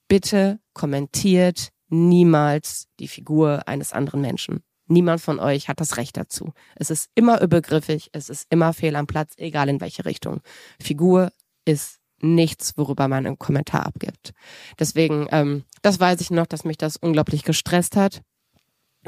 Bitte 0.06 0.61
kommentiert 0.75 1.70
niemals 1.88 2.87
die 3.00 3.08
Figur 3.08 3.66
eines 3.66 3.92
anderen 3.94 4.20
Menschen. 4.20 4.62
Niemand 4.88 5.21
von 5.21 5.38
euch 5.38 5.68
hat 5.68 5.80
das 5.80 5.97
Recht 5.97 6.16
dazu. 6.16 6.52
Es 6.75 6.90
ist 6.90 7.11
immer 7.14 7.40
übergriffig, 7.40 8.09
es 8.12 8.28
ist 8.28 8.47
immer 8.50 8.73
fehl 8.73 8.97
am 8.97 9.07
Platz, 9.07 9.35
egal 9.37 9.68
in 9.68 9.80
welche 9.80 10.04
Richtung. 10.04 10.40
Figur 10.80 11.30
ist 11.64 11.99
nichts, 12.21 12.76
worüber 12.76 13.07
man 13.07 13.26
einen 13.26 13.38
Kommentar 13.38 13.87
abgibt. 13.87 14.33
Deswegen, 14.78 15.28
ähm, 15.30 15.64
das 15.83 16.00
weiß 16.00 16.21
ich 16.21 16.30
noch, 16.30 16.47
dass 16.47 16.64
mich 16.64 16.78
das 16.78 16.97
unglaublich 16.97 17.45
gestresst 17.45 17.97
hat. 17.97 18.23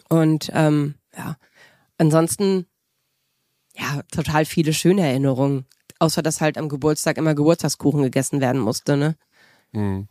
Und 0.09 0.51
ähm, 0.55 0.95
ja, 1.17 1.37
ansonsten, 1.99 2.67
ja, 3.77 4.03
total 4.13 4.45
viele 4.45 4.73
schöne 4.73 5.07
Erinnerungen. 5.07 5.67
Außer 5.99 6.23
dass 6.23 6.41
halt 6.41 6.57
am 6.57 6.69
Geburtstag 6.69 7.19
immer 7.19 7.35
Geburtstagskuchen 7.35 8.03
gegessen 8.03 8.41
werden 8.41 8.61
musste, 8.61 8.97
ne? 8.97 9.17
Mhm. 9.73 10.09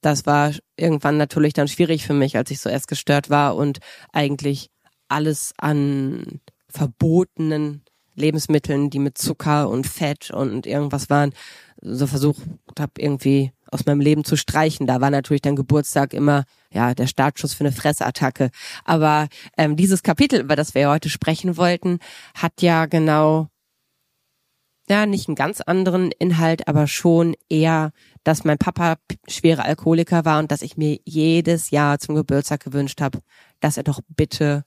Das 0.00 0.26
war 0.26 0.52
irgendwann 0.76 1.16
natürlich 1.16 1.52
dann 1.52 1.68
schwierig 1.68 2.04
für 2.04 2.12
mich, 2.12 2.36
als 2.36 2.50
ich 2.50 2.60
so 2.60 2.68
erst 2.68 2.88
gestört 2.88 3.30
war 3.30 3.56
und 3.56 3.78
eigentlich 4.12 4.71
alles 5.12 5.52
an 5.58 6.40
verbotenen 6.68 7.82
Lebensmitteln, 8.14 8.90
die 8.90 8.98
mit 8.98 9.18
Zucker 9.18 9.68
und 9.68 9.86
Fett 9.86 10.30
und 10.30 10.66
irgendwas 10.66 11.10
waren, 11.10 11.32
so 11.80 12.06
versucht 12.06 12.42
habe, 12.78 12.92
irgendwie 12.98 13.52
aus 13.70 13.86
meinem 13.86 14.00
Leben 14.00 14.24
zu 14.24 14.36
streichen. 14.36 14.86
Da 14.86 15.00
war 15.00 15.10
natürlich 15.10 15.42
dann 15.42 15.56
Geburtstag 15.56 16.12
immer 16.12 16.44
ja 16.70 16.94
der 16.94 17.06
Startschuss 17.06 17.54
für 17.54 17.64
eine 17.64 17.72
Fressattacke. 17.72 18.50
Aber 18.84 19.28
ähm, 19.56 19.76
dieses 19.76 20.02
Kapitel, 20.02 20.40
über 20.40 20.56
das 20.56 20.74
wir 20.74 20.90
heute 20.90 21.08
sprechen 21.08 21.56
wollten, 21.56 21.98
hat 22.34 22.60
ja 22.60 22.86
genau 22.86 23.48
ja, 24.88 25.06
nicht 25.06 25.28
einen 25.28 25.36
ganz 25.36 25.60
anderen 25.60 26.10
Inhalt, 26.18 26.68
aber 26.68 26.86
schon 26.86 27.34
eher, 27.48 27.92
dass 28.24 28.44
mein 28.44 28.58
Papa 28.58 28.96
schwere 29.28 29.64
Alkoholiker 29.64 30.24
war 30.24 30.38
und 30.40 30.50
dass 30.50 30.60
ich 30.60 30.76
mir 30.76 30.98
jedes 31.04 31.70
Jahr 31.70 31.98
zum 31.98 32.14
Geburtstag 32.16 32.64
gewünscht 32.64 33.00
habe, 33.00 33.20
dass 33.60 33.76
er 33.76 33.84
doch 33.84 34.00
bitte 34.08 34.64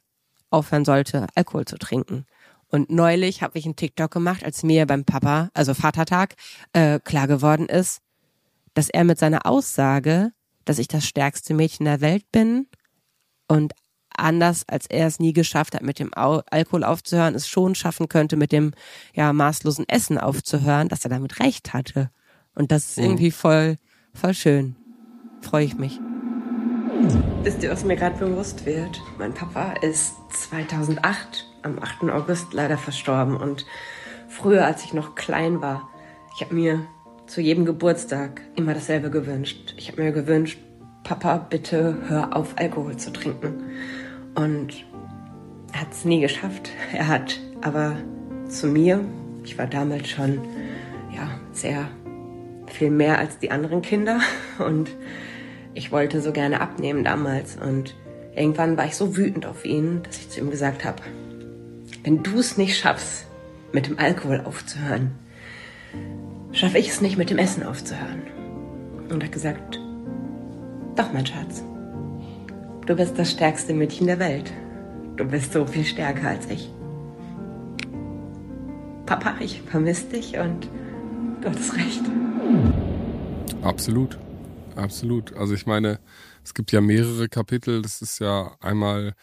aufhören 0.50 0.86
sollte, 0.86 1.28
Alkohol 1.36 1.66
zu 1.66 1.78
trinken. 1.78 2.26
Und 2.68 2.90
neulich 2.90 3.42
habe 3.42 3.58
ich 3.58 3.66
einen 3.66 3.76
TikTok 3.76 4.12
gemacht, 4.12 4.44
als 4.44 4.64
mir 4.64 4.86
beim 4.86 5.06
Papa, 5.06 5.50
also 5.54 5.74
Vatertag, 5.74 6.36
äh, 6.74 7.00
klar 7.00 7.28
geworden 7.28 7.68
ist, 7.68 8.02
dass 8.74 8.90
er 8.90 9.04
mit 9.04 9.20
seiner 9.20 9.46
Aussage, 9.46 10.32
dass 10.66 10.80
ich 10.80 10.88
das 10.88 11.06
stärkste 11.06 11.54
Mädchen 11.54 11.86
der 11.86 12.02
Welt 12.02 12.30
bin 12.32 12.68
und 13.48 13.74
anders 14.18 14.64
als 14.68 14.88
er 14.88 15.08
es 15.08 15.20
nie 15.20 15.34
geschafft 15.34 15.76
hat, 15.76 15.84
mit 15.84 16.00
dem 16.00 16.12
Alkohol 16.14 16.84
aufzuhören, 16.84 17.36
es 17.36 17.48
schon 17.48 17.76
schaffen 17.76 18.08
könnte, 18.10 18.38
mit 18.38 18.52
dem 18.52 18.72
ja 19.14 19.34
maßlosen 19.34 19.88
Essen 19.90 20.18
aufzuhören, 20.18 20.88
dass 20.88 21.04
er 21.04 21.10
damit 21.10 21.40
recht 21.40 21.74
hatte. 21.74 22.10
Und 22.54 22.72
das 22.72 22.92
ist 22.92 22.98
irgendwie 22.98 23.32
voll, 23.32 23.76
voll 24.14 24.34
schön. 24.34 24.76
Freue 25.42 25.66
ich 25.66 25.76
mich. 25.78 26.00
Wisst 27.44 27.62
ihr, 27.62 27.72
was 27.72 27.84
mir 27.84 27.98
gerade 27.98 28.18
bewusst 28.18 28.66
wird? 28.66 29.02
Mein 29.18 29.34
Papa 29.34 29.74
ist 29.82 30.16
2008 30.30 31.46
am 31.62 31.78
8. 31.80 32.10
August 32.10 32.54
leider 32.54 32.78
verstorben 32.78 33.36
und 33.36 33.66
früher, 34.30 34.66
als 34.66 34.86
ich 34.86 34.94
noch 34.94 35.16
klein 35.16 35.62
war, 35.62 35.90
ich 36.34 36.42
habe 36.42 36.56
mir 36.56 36.88
zu 37.28 37.42
jedem 37.42 37.66
Geburtstag 37.66 38.42
immer 38.56 38.74
dasselbe 38.74 39.10
gewünscht. 39.10 39.74
Ich 39.78 39.92
habe 39.92 40.04
mir 40.04 40.14
gewünscht, 40.14 40.58
Papa, 41.04 41.38
bitte 41.38 41.98
hör 42.08 42.36
auf, 42.36 42.54
Alkohol 42.58 42.96
zu 42.96 43.12
trinken. 43.12 43.64
Und 44.36 44.86
er 45.74 45.82
hat 45.82 45.92
es 45.92 46.06
nie 46.06 46.22
geschafft. 46.22 46.70
Er 46.94 47.10
hat 47.10 47.42
aber 47.62 47.98
zu 48.48 48.68
mir, 48.68 49.04
ich 49.44 49.58
war 49.58 49.68
damals 49.68 50.10
schon 50.10 50.40
ja 51.14 51.30
sehr 51.52 51.90
viel 52.68 52.90
mehr 52.90 53.20
als 53.20 53.38
die 53.40 53.52
anderen 53.52 53.82
Kinder 53.82 54.22
und 54.60 54.90
ich 55.76 55.92
wollte 55.92 56.22
so 56.22 56.32
gerne 56.32 56.62
abnehmen 56.62 57.04
damals 57.04 57.58
und 57.58 57.96
irgendwann 58.36 58.78
war 58.78 58.86
ich 58.86 58.96
so 58.96 59.16
wütend 59.16 59.46
auf 59.46 59.66
ihn, 59.66 60.02
dass 60.04 60.18
ich 60.18 60.30
zu 60.30 60.40
ihm 60.40 60.50
gesagt 60.50 60.86
habe, 60.86 61.04
wenn 62.04 62.24
du 62.24 62.40
es 62.40 62.58
nicht 62.58 62.78
schaffst, 62.78 63.28
mit 63.74 63.88
dem 63.88 64.00
Alkohol 64.00 64.42
aufzuhören, 64.46 65.12
schaffe 66.54 66.78
ich 66.78 66.90
es 66.90 67.02
nicht, 67.02 67.18
mit 67.18 67.30
dem 67.30 67.38
Essen 67.38 67.64
aufzuhören. 67.64 68.22
Und 69.10 69.22
er 69.22 69.26
hat 69.28 69.34
gesagt, 69.34 69.80
doch, 70.96 71.12
mein 71.12 71.26
Schatz, 71.26 71.62
du 72.86 72.96
bist 72.96 73.20
das 73.20 73.32
stärkste 73.32 73.74
Mädchen 73.74 74.08
der 74.08 74.20
Welt. 74.20 74.52
Du 75.18 75.26
bist 75.26 75.52
so 75.52 75.66
viel 75.66 75.84
stärker 75.84 76.30
als 76.30 76.50
ich. 76.50 76.70
Papa, 79.06 79.36
ich 79.42 79.62
vermisse 79.62 80.06
dich 80.06 80.38
und 80.38 80.70
du 81.42 81.50
hattest 81.50 81.76
recht. 81.76 82.02
Absolut. 83.62 84.18
Absolut. 84.76 85.34
Also 85.34 85.54
ich 85.54 85.66
meine, 85.66 86.00
es 86.44 86.54
gibt 86.54 86.72
ja 86.72 86.82
mehrere 86.82 87.30
Kapitel. 87.30 87.82
Das 87.82 88.02
ist 88.02 88.20
ja 88.20 88.56
einmal 88.60 89.16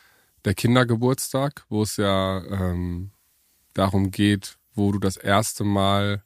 der 0.45 0.55
Kindergeburtstag, 0.55 1.65
wo 1.69 1.83
es 1.83 1.97
ja 1.97 2.43
ähm, 2.45 3.11
darum 3.75 4.11
geht, 4.11 4.59
wo 4.75 4.93
du 4.93 4.99
das 4.99 5.17
erste 5.17 5.65
Mal 5.65 6.23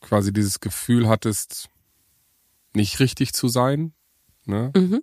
quasi 0.00 0.32
dieses 0.32 0.60
Gefühl 0.60 1.08
hattest, 1.08 1.70
nicht 2.74 3.00
richtig 3.00 3.32
zu 3.32 3.48
sein. 3.48 3.94
Ne? 4.44 4.70
Mhm. 4.76 5.02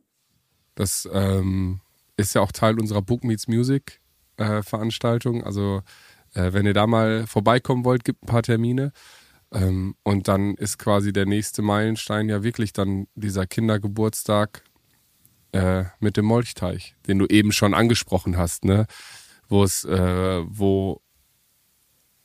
Das 0.76 1.10
ähm, 1.12 1.82
ist 2.18 2.36
ja 2.36 2.42
auch 2.42 2.52
Teil 2.52 2.80
unserer 2.80 3.02
Book 3.02 3.24
Meets 3.24 3.48
Music 3.48 4.00
äh, 4.38 4.62
Veranstaltung. 4.62 5.44
Also 5.44 5.82
äh, 6.34 6.54
wenn 6.54 6.66
ihr 6.66 6.74
da 6.74 6.88
mal 6.88 7.26
vorbeikommen 7.28 7.84
wollt, 7.86 8.04
gibt 8.04 8.24
ein 8.24 8.28
paar 8.28 8.44
Termine. 8.44 8.92
Ähm, 9.54 9.96
und 10.04 10.28
dann 10.28 10.56
ist 10.56 10.78
quasi 10.80 11.12
der 11.14 11.26
nächste 11.26 11.62
Meilenstein 11.62 12.30
ja 12.30 12.44
wirklich 12.44 12.74
dann 12.74 13.08
dieser 13.16 13.48
Kindergeburtstag 13.48 14.64
äh, 15.52 15.86
mit 16.00 16.16
dem 16.18 16.26
Molchteich, 16.26 16.96
den 17.08 17.20
du 17.20 17.26
eben 17.28 17.52
schon 17.52 17.74
angesprochen 17.74 18.38
hast, 18.38 18.64
ne? 18.66 18.88
Wo 19.50 19.64
es, 19.64 19.84
äh, 19.84 20.42
wo 20.48 21.02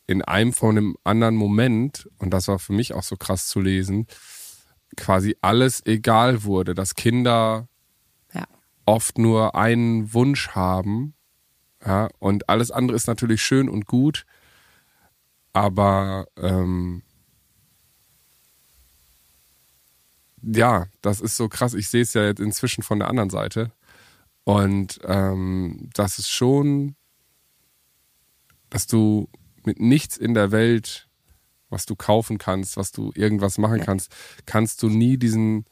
in 0.07 0.23
einem 0.23 0.53
von 0.53 0.77
einem 0.79 0.97
anderen 1.03 1.35
Moment, 1.35 2.09
und 2.19 2.31
das 2.31 2.47
war 2.47 2.61
für 2.61 2.73
mich 2.73 2.95
auch 2.95 3.03
so 3.03 3.17
krass 3.17 3.49
zu 3.49 3.61
lesen, 3.61 4.07
quasi 4.97 5.37
alles 5.41 5.85
egal 5.85 6.45
wurde, 6.45 6.75
dass 6.75 6.95
Kinder 6.95 7.69
Ja. 8.33 8.47
oft 8.85 9.19
nur 9.19 9.57
einen 9.57 10.15
Wunsch 10.15 10.51
haben, 10.51 11.15
ja, 11.85 12.09
und 12.21 12.49
alles 12.49 12.71
andere 12.71 12.97
ist 12.97 13.09
natürlich 13.09 13.43
schön 13.43 13.69
und 13.69 13.87
gut, 13.87 14.25
aber 15.53 16.27
ähm, 16.37 17.03
ja, 20.43 20.87
das 21.03 21.21
ist 21.21 21.37
so 21.37 21.49
krass. 21.49 21.75
Ich 21.75 21.89
sehe 21.89 22.03
es 22.03 22.15
ja 22.15 22.25
jetzt 22.25 22.41
inzwischen 22.41 22.83
von 22.83 22.99
der 22.99 23.09
anderen 23.09 23.31
Seite. 23.31 23.73
Und 24.45 25.01
ähm, 25.05 25.91
das 25.95 26.19
ist 26.19 26.29
schon, 26.29 26.95
dass 28.71 28.87
du 28.87 29.29
mit 29.65 29.81
nichts 29.81 30.17
in 30.17 30.35
der 30.35 30.53
Welt 30.53 31.07
was 31.69 31.87
du 31.87 31.97
kaufen 31.97 32.39
kannst, 32.39 32.77
was 32.77 32.93
du 32.93 33.13
irgendwas 33.15 33.59
machen 33.59 33.81
kannst, 33.81 34.15
kannst 34.47 34.83
du 34.83 34.89
nie 34.89 35.17
diesen, 35.17 35.65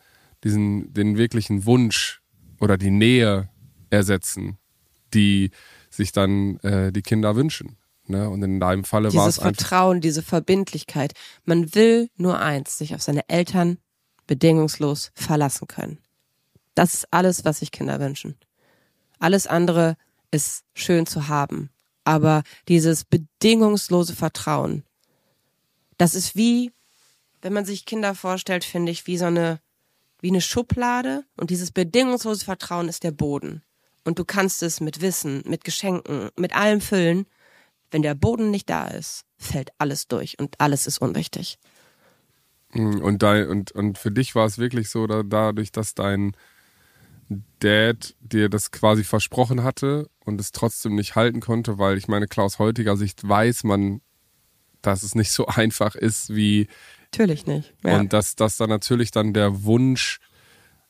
diesen, 0.42 0.92
den 0.92 1.16
wirklichen 1.16 1.64
Wunsch 1.66 2.23
oder 2.61 2.76
die 2.76 2.90
Nähe 2.90 3.49
ersetzen, 3.90 4.59
die 5.12 5.50
sich 5.90 6.12
dann 6.12 6.59
äh, 6.59 6.92
die 6.92 7.02
Kinder 7.02 7.37
wünschen. 7.37 7.76
Ne? 8.06 8.28
Und 8.28 8.42
in 8.42 8.61
deinem 8.61 8.85
Falle 8.85 9.14
war 9.14 9.28
es 9.28 9.37
Dieses 9.37 9.42
Vertrauen, 9.42 10.00
diese 10.00 10.23
Verbindlichkeit. 10.23 11.12
Man 11.44 11.75
will 11.75 12.11
nur 12.16 12.40
eins, 12.40 12.76
sich 12.76 12.94
auf 12.94 13.02
seine 13.02 13.28
Eltern 13.28 13.78
bedingungslos 14.26 15.11
verlassen 15.14 15.69
können. 15.69 15.99
Das 16.75 16.95
ist 16.95 17.09
alles, 17.11 17.45
was 17.45 17.61
sich 17.61 17.71
Kinder 17.71 18.00
wünschen. 18.00 18.37
Alles 19.19 19.47
andere 19.47 19.97
ist 20.31 20.64
schön 20.75 21.07
zu 21.07 21.28
haben. 21.28 21.71
Aber 22.04 22.43
dieses 22.69 23.04
bedingungslose 23.04 24.14
Vertrauen, 24.14 24.85
das 25.97 26.14
ist 26.14 26.37
wie, 26.37 26.73
wenn 27.40 27.52
man 27.52 27.64
sich 27.64 27.87
Kinder 27.87 28.14
vorstellt, 28.14 28.64
finde 28.64 28.93
ich, 28.93 29.07
wie 29.07 29.16
so 29.16 29.26
eine, 29.26 29.61
wie 30.21 30.28
eine 30.28 30.40
Schublade 30.40 31.25
und 31.37 31.50
dieses 31.50 31.71
bedingungslose 31.71 32.45
Vertrauen 32.45 32.88
ist 32.88 33.04
der 33.04 33.12
Boden. 33.12 33.62
Und 34.04 34.19
du 34.19 34.25
kannst 34.25 34.62
es 34.62 34.81
mit 34.81 35.00
Wissen, 35.00 35.43
mit 35.47 35.64
Geschenken, 35.64 36.28
mit 36.37 36.54
allem 36.54 36.81
füllen. 36.81 37.26
Wenn 37.90 38.02
der 38.02 38.14
Boden 38.14 38.50
nicht 38.50 38.69
da 38.69 38.88
ist, 38.88 39.25
fällt 39.38 39.71
alles 39.78 40.09
durch 40.09 40.38
und 40.38 40.61
alles 40.61 40.87
ist 40.87 40.99
unwichtig. 40.99 41.59
Hm, 42.75 43.00
Und, 43.02 43.23
dein, 43.23 43.49
und, 43.49 43.73
und 43.73 43.99
für 43.99 44.11
dich 44.11 44.35
war 44.35 44.47
es 44.47 44.59
wirklich 44.59 44.90
so, 44.90 45.07
da, 45.07 45.23
dadurch, 45.23 45.73
dass 45.73 45.95
dein 45.95 46.37
Dad 47.61 48.14
dir 48.21 48.49
das 48.49 48.71
quasi 48.71 49.04
versprochen 49.04 49.62
hatte 49.62 50.09
und 50.25 50.40
es 50.40 50.52
trotzdem 50.52 50.95
nicht 50.95 51.16
halten 51.16 51.40
konnte, 51.40 51.78
weil 51.78 51.97
ich 51.97 52.09
meine, 52.09 52.26
klar, 52.26 52.47
aus 52.47 52.59
heutiger 52.59 52.97
Sicht 52.97 53.26
weiß 53.26 53.64
man, 53.64 54.00
dass 54.83 55.02
es 55.02 55.14
nicht 55.14 55.31
so 55.31 55.47
einfach 55.47 55.95
ist, 55.95 56.35
wie 56.35 56.69
Natürlich 57.12 57.47
nicht. 57.47 57.75
Ja. 57.85 57.99
und 57.99 58.12
dass, 58.12 58.37
dass 58.37 58.57
da 58.57 58.66
natürlich 58.66 59.11
dann 59.11 59.33
der 59.33 59.64
Wunsch 59.64 60.19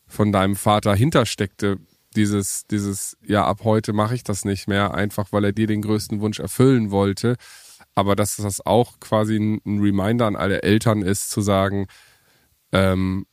von 0.06 0.32
deinem 0.32 0.56
Vater 0.56 0.94
hintersteckte, 0.94 1.78
dieses, 2.16 2.66
dieses, 2.66 3.16
ja, 3.26 3.44
ab 3.44 3.60
heute 3.64 3.92
mache 3.92 4.14
ich 4.14 4.22
das 4.22 4.44
nicht 4.44 4.68
mehr, 4.68 4.94
einfach 4.94 5.32
weil 5.32 5.44
er 5.44 5.52
dir 5.52 5.66
den 5.66 5.82
größten 5.82 6.20
Wunsch 6.20 6.38
erfüllen 6.38 6.90
wollte. 6.90 7.36
Aber 7.94 8.16
dass 8.16 8.36
das 8.36 8.64
auch 8.64 8.98
quasi 9.00 9.36
ein, 9.36 9.80
Reminder 9.80 10.26
an 10.26 10.36
alle 10.36 10.62
Eltern 10.62 11.02
ist, 11.02 11.30
zu 11.30 11.40
sagen, 11.40 11.86
ähm, 12.72 13.26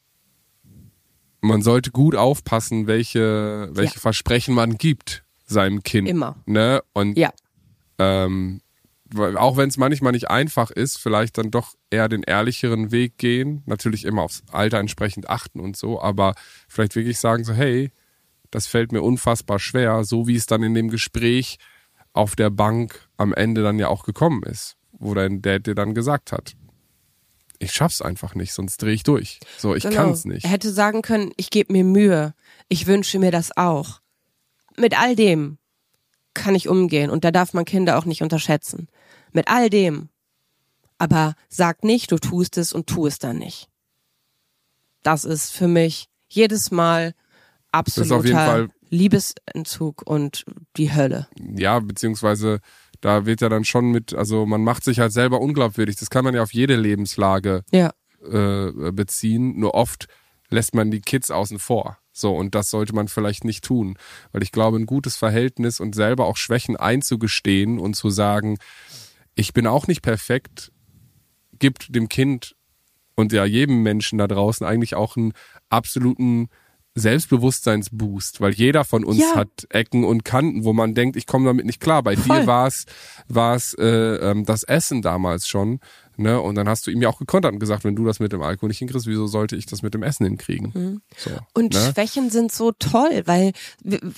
man 1.42 1.64
sollte 1.64 1.92
gut 1.92 2.16
aufpassen, 2.16 2.86
welche, 2.86 3.70
welche 3.72 4.00
Versprechen 4.00 4.54
man 4.54 4.78
gibt 4.78 5.24
seinem 5.46 5.84
Kind. 5.84 6.08
Immer. 6.08 6.36
Ne? 6.46 6.82
Und 6.94 7.18
ja. 7.18 7.32
ähm, 7.98 8.62
auch 9.18 9.58
wenn 9.58 9.70
es 9.70 9.78
manchmal 9.78 10.14
nicht 10.14 10.30
einfach 10.30 10.72
ist, 10.72 10.98
vielleicht 10.98 11.38
dann 11.38 11.52
doch 11.52 11.76
eher 11.90 12.08
den 12.08 12.24
ehrlicheren 12.24 12.92
Weg 12.92 13.18
gehen, 13.18 13.64
natürlich 13.66 14.06
immer 14.06 14.22
aufs 14.22 14.44
Alter 14.52 14.80
entsprechend 14.80 15.30
achten 15.30 15.60
und 15.60 15.76
so, 15.76 16.02
aber 16.02 16.34
vielleicht 16.68 16.96
wirklich 16.96 17.20
sagen 17.20 17.44
so, 17.44 17.54
hey, 17.54 17.92
das 18.52 18.68
fällt 18.68 18.92
mir 18.92 19.02
unfassbar 19.02 19.60
schwer, 19.60 20.04
so 20.04 20.28
wie 20.28 20.36
es 20.36 20.46
dann 20.46 20.64
in 20.64 20.74
dem 20.74 20.90
Gespräch 20.90 21.58
auf 22.14 22.36
der 22.36 22.50
Bank 22.50 23.08
am 23.18 23.34
Ende 23.34 23.64
dann 23.64 23.80
ja 23.80 23.88
auch 23.88 24.04
gekommen 24.04 24.44
ist, 24.44 24.76
wo 24.92 25.14
dein 25.14 25.42
Dad 25.42 25.68
dir 25.68 25.76
dann 25.76 25.94
gesagt 25.94 26.32
hat, 26.32 26.54
ich 27.60 27.74
schaff's 27.74 28.02
einfach 28.02 28.34
nicht, 28.36 28.54
sonst 28.54 28.82
drehe 28.82 28.94
ich 28.94 29.04
durch. 29.04 29.40
So, 29.58 29.76
ich 29.76 29.84
Genau. 29.84 29.96
kann's 29.96 30.26
nicht. 30.26 30.44
Er 30.46 30.50
hätte 30.50 30.72
sagen 30.72 31.02
können, 31.04 31.32
ich 31.38 31.52
gebe 31.52 31.72
mir 31.74 31.84
Mühe, 31.84 32.34
ich 32.70 32.88
wünsche 32.88 33.20
mir 33.20 33.32
das 33.32 33.56
auch. 33.56 34.02
Mit 34.78 35.00
all 35.00 35.16
dem 35.16 35.58
kann 36.34 36.56
ich 36.56 36.68
umgehen 36.68 37.10
und 37.12 37.24
da 37.24 37.32
darf 37.32 37.54
man 37.54 37.66
Kinder 37.66 37.98
auch 37.98 38.06
nicht 38.06 38.24
unterschätzen. 38.24 38.88
Mit 39.32 39.48
all 39.48 39.70
dem. 39.70 40.10
Aber 40.98 41.36
sag 41.50 41.84
nicht, 41.84 42.12
du 42.12 42.18
tust 42.18 42.58
es 42.58 42.74
und 42.74 42.88
tu 42.88 43.06
es 43.06 43.20
dann 43.20 43.38
nicht. 43.38 43.68
Das 45.04 45.24
ist 45.26 45.52
für 45.52 45.68
mich 45.68 46.08
jedes 46.28 46.72
Mal 46.72 47.14
auf 47.72 47.86
jeden 47.86 48.38
Fall- 48.38 48.64
absoluter 48.64 48.70
Liebesentzug 48.92 50.04
und 50.06 50.46
die 50.78 50.94
Hölle. 50.94 51.28
ja, 51.56 51.80
beziehungsweise 51.80 52.60
da 53.00 53.26
wird 53.26 53.42
ja 53.42 53.50
dann 53.50 53.64
schon 53.66 53.90
mit, 53.92 54.14
also 54.14 54.46
man 54.46 54.64
macht 54.64 54.84
sich 54.84 55.00
halt 55.00 55.12
selber 55.12 55.42
unglaubwürdig. 55.42 55.96
Das 55.96 56.10
kann 56.12 56.24
man 56.24 56.36
ja 56.36 56.44
auf 56.44 56.54
jede 56.54 56.76
Lebenslage 56.76 57.64
Ja. 57.72 57.92
äh, 58.24 58.92
beziehen. 58.92 59.60
Nur 59.60 59.74
oft 59.74 60.08
lässt 60.50 60.76
man 60.76 60.92
die 60.92 61.02
Kids 61.02 61.32
außen 61.32 61.58
vor. 61.58 61.98
So, 62.12 62.36
und 62.36 62.54
das 62.54 62.70
sollte 62.70 62.94
man 62.94 63.08
vielleicht 63.08 63.44
nicht 63.46 63.64
tun. 63.64 63.98
Weil 64.34 64.44
ich 64.44 64.52
glaube, 64.52 64.78
ein 64.78 64.86
gutes 64.86 65.16
Verhältnis 65.16 65.80
und 65.80 65.96
selber 65.96 66.26
auch 66.28 66.38
Schwächen 66.38 66.76
einzugestehen 66.76 67.80
und 67.80 67.96
zu 67.96 68.10
sagen, 68.12 68.58
ich 69.34 69.54
bin 69.54 69.66
auch 69.66 69.88
nicht 69.88 70.02
perfekt, 70.02 70.72
gibt 71.58 71.96
dem 71.96 72.10
Kind 72.10 72.56
und 73.16 73.32
ja 73.32 73.46
jedem 73.46 73.82
Menschen 73.82 74.20
da 74.20 74.28
draußen 74.28 74.68
eigentlich 74.68 74.94
auch 74.96 75.16
einen 75.16 75.32
absoluten 75.70 76.50
Selbstbewusstseinsboost, 76.96 78.42
weil 78.42 78.54
jeder 78.54 78.84
von 78.84 79.04
uns 79.04 79.20
Ja. 79.20 79.36
hat 79.36 79.66
Ecken 79.70 80.04
und 80.04 80.24
Kanten, 80.26 80.64
wo 80.64 80.74
man 80.74 80.94
denkt, 80.94 81.16
ich 81.16 81.26
komme 81.26 81.46
damit 81.46 81.66
nicht 81.66 81.80
klar. 81.80 82.04
Bei 82.04 82.16
Voll. 82.16 82.42
dir 82.42 82.48
war 82.48 82.68
es 82.68 82.86
war 83.28 83.56
es 83.56 83.74
äh, 83.76 83.86
ähm, 83.88 84.46
das 84.46 84.64
Essen 84.64 85.02
damals 85.02 85.48
schon, 85.48 85.80
ne? 86.18 86.40
Und 86.42 86.56
dann 86.56 86.68
hast 86.68 86.88
du 86.88 86.92
ihm 86.92 87.02
ja 87.02 87.10
auch 87.10 87.20
gekontert 87.20 87.54
und 87.54 87.60
gesagt, 87.60 87.84
wenn 87.84 87.96
du 87.96 88.06
das 88.06 88.20
mit 88.20 88.32
dem 88.34 88.42
Alkohol 88.42 88.68
nicht 88.70 88.80
hinkriegst, 88.80 89.08
wieso 89.08 89.28
sollte 89.28 89.56
ich 89.56 89.66
das 89.66 89.82
mit 89.82 89.94
dem 89.94 90.04
Essen 90.04 90.26
hinkriegen? 90.26 91.02
So, 91.18 91.30
Mhm. 91.30 91.38
Und 91.54 91.74
ne? 91.74 91.92
Schwächen 91.94 92.30
sind 92.30 92.52
so 92.52 92.72
toll, 92.72 93.24
weil 93.26 93.52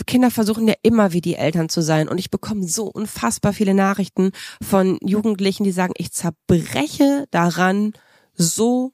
Kinder 0.08 0.32
versuchen 0.32 0.68
ja 0.68 0.76
immer 0.82 1.14
wie 1.14 1.22
die 1.22 1.36
Eltern 1.36 1.70
zu 1.70 1.82
sein. 1.82 2.08
Und 2.10 2.18
ich 2.18 2.32
bekomme 2.32 2.68
so 2.68 2.86
unfassbar 2.86 3.54
viele 3.54 3.74
Nachrichten 3.74 4.32
von 4.62 4.98
Jugendlichen, 5.02 5.64
die 5.64 5.72
sagen, 5.72 5.94
ich 5.98 6.12
zerbreche 6.12 7.26
daran, 7.32 7.94
so 8.36 8.94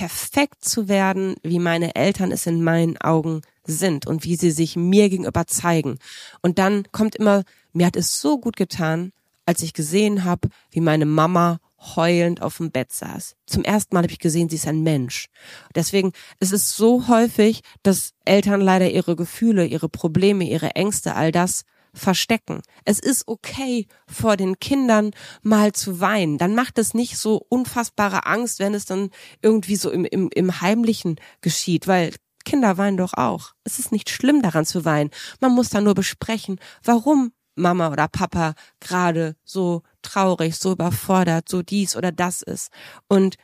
perfekt 0.00 0.64
zu 0.64 0.88
werden, 0.88 1.34
wie 1.42 1.58
meine 1.58 1.94
Eltern 1.94 2.32
es 2.32 2.46
in 2.46 2.64
meinen 2.64 2.96
Augen 2.96 3.42
sind 3.64 4.06
und 4.06 4.24
wie 4.24 4.34
sie 4.34 4.50
sich 4.50 4.74
mir 4.74 5.10
gegenüber 5.10 5.46
zeigen. 5.46 5.98
Und 6.40 6.58
dann 6.58 6.90
kommt 6.90 7.16
immer, 7.16 7.44
mir 7.74 7.84
hat 7.84 7.96
es 7.96 8.18
so 8.18 8.40
gut 8.40 8.56
getan, 8.56 9.12
als 9.44 9.62
ich 9.62 9.74
gesehen 9.74 10.24
habe, 10.24 10.48
wie 10.70 10.80
meine 10.80 11.04
Mama 11.04 11.60
heulend 11.96 12.40
auf 12.40 12.56
dem 12.56 12.70
Bett 12.70 12.94
saß. 12.94 13.36
Zum 13.44 13.62
ersten 13.62 13.94
Mal 13.94 14.04
habe 14.04 14.12
ich 14.12 14.18
gesehen, 14.18 14.48
sie 14.48 14.56
ist 14.56 14.66
ein 14.66 14.82
Mensch. 14.82 15.28
Deswegen 15.74 16.12
es 16.38 16.50
ist 16.50 16.74
so 16.76 17.06
häufig, 17.08 17.60
dass 17.82 18.14
Eltern 18.24 18.62
leider 18.62 18.90
ihre 18.90 19.16
Gefühle, 19.16 19.66
ihre 19.66 19.90
Probleme, 19.90 20.44
ihre 20.44 20.76
Ängste, 20.76 21.14
all 21.14 21.30
das 21.30 21.64
verstecken. 21.94 22.62
Es 22.84 22.98
ist 22.98 23.26
okay, 23.28 23.86
vor 24.06 24.36
den 24.36 24.58
Kindern 24.58 25.10
mal 25.42 25.72
zu 25.72 26.00
weinen. 26.00 26.38
Dann 26.38 26.54
macht 26.54 26.78
es 26.78 26.94
nicht 26.94 27.18
so 27.18 27.44
unfassbare 27.48 28.26
Angst, 28.26 28.58
wenn 28.58 28.74
es 28.74 28.84
dann 28.84 29.10
irgendwie 29.42 29.76
so 29.76 29.90
im, 29.90 30.04
im, 30.04 30.30
im 30.34 30.60
Heimlichen 30.60 31.16
geschieht, 31.40 31.86
weil 31.86 32.12
Kinder 32.44 32.78
weinen 32.78 32.96
doch 32.96 33.14
auch. 33.14 33.52
Es 33.64 33.78
ist 33.78 33.92
nicht 33.92 34.10
schlimm, 34.10 34.42
daran 34.42 34.64
zu 34.64 34.84
weinen. 34.84 35.10
Man 35.40 35.52
muss 35.52 35.68
dann 35.68 35.84
nur 35.84 35.94
besprechen, 35.94 36.58
warum 36.82 37.32
Mama 37.54 37.90
oder 37.90 38.08
Papa 38.08 38.54
gerade 38.80 39.36
so 39.44 39.82
traurig, 40.02 40.56
so 40.56 40.72
überfordert, 40.72 41.48
so 41.48 41.62
dies 41.62 41.96
oder 41.96 42.12
das 42.12 42.42
ist. 42.42 42.70
Und 43.08 43.36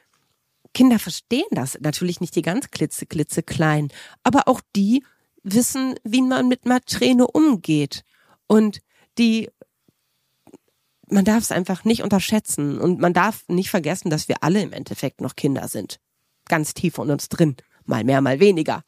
Kinder 0.75 0.99
verstehen 0.99 1.47
das 1.53 1.79
natürlich 1.81 2.21
nicht 2.21 2.37
die 2.37 2.43
ganz 2.43 2.71
klitze, 2.71 3.07
klitze 3.07 3.43
klein, 3.43 3.89
aber 4.23 4.49
auch 4.49 4.61
die 4.75 5.05
wissen, 5.43 5.95
wie 6.05 6.23
man 6.23 6.49
mit 6.49 6.67
einer 6.67 6.81
Träne 6.81 7.27
umgeht. 7.27 8.05
Und 8.47 8.81
die, 9.19 9.51
man 11.09 11.25
darf 11.25 11.43
es 11.43 11.53
einfach 11.53 11.85
nicht 11.85 12.03
unterschätzen 12.03 12.79
und 12.79 13.01
man 13.01 13.13
darf 13.13 13.45
nicht 13.49 13.71
vergessen, 13.71 14.11
dass 14.11 14.29
wir 14.29 14.43
alle 14.43 14.63
im 14.63 14.73
Endeffekt 14.73 15.21
noch 15.21 15.37
Kinder 15.37 15.69
sind. 15.69 15.99
Ganz 16.49 16.75
tief 16.75 16.95
von 16.95 17.11
uns 17.11 17.29
drin. 17.29 17.57
Mal 17.85 18.05
mehr, 18.05 18.21
mal 18.21 18.41
weniger. 18.41 18.83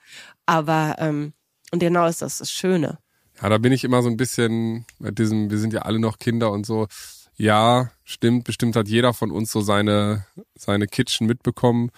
Aber, 0.46 0.96
ähm, 0.98 1.32
und 1.70 1.80
genau 1.80 2.06
ist 2.06 2.22
das 2.22 2.38
das 2.38 2.50
Schöne. 2.50 2.98
Ja, 3.40 3.48
da 3.48 3.58
bin 3.58 3.72
ich 3.72 3.84
immer 3.84 4.02
so 4.02 4.08
ein 4.08 4.16
bisschen 4.16 4.84
mit 4.98 5.18
diesem, 5.18 5.50
wir 5.50 5.58
sind 5.58 5.72
ja 5.72 5.82
alle 5.82 6.00
noch 6.00 6.18
Kinder 6.18 6.50
und 6.50 6.66
so. 6.66 6.88
Ja, 7.36 7.92
stimmt, 8.02 8.44
bestimmt 8.44 8.74
hat 8.74 8.88
jeder 8.88 9.14
von 9.14 9.30
uns 9.30 9.52
so 9.52 9.60
seine, 9.60 10.26
seine 10.56 10.88
Kitchen 10.88 11.28
mitbekommen 11.28 11.90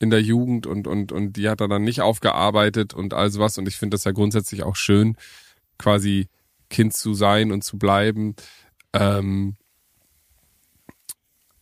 in 0.00 0.10
der 0.10 0.22
Jugend 0.22 0.66
und, 0.66 0.88
und, 0.88 1.12
und 1.12 1.34
die 1.36 1.48
hat 1.48 1.60
er 1.60 1.68
dann 1.68 1.82
nicht 1.82 2.00
aufgearbeitet 2.00 2.94
und 2.94 3.14
all 3.14 3.30
sowas. 3.30 3.58
Und 3.58 3.68
ich 3.68 3.76
finde 3.76 3.94
das 3.94 4.04
ja 4.04 4.12
grundsätzlich 4.12 4.64
auch 4.64 4.74
schön, 4.76 5.16
quasi 5.78 6.28
Kind 6.70 6.94
zu 6.94 7.14
sein 7.14 7.52
und 7.52 7.62
zu 7.62 7.78
bleiben. 7.78 8.34
Ähm, 8.92 9.56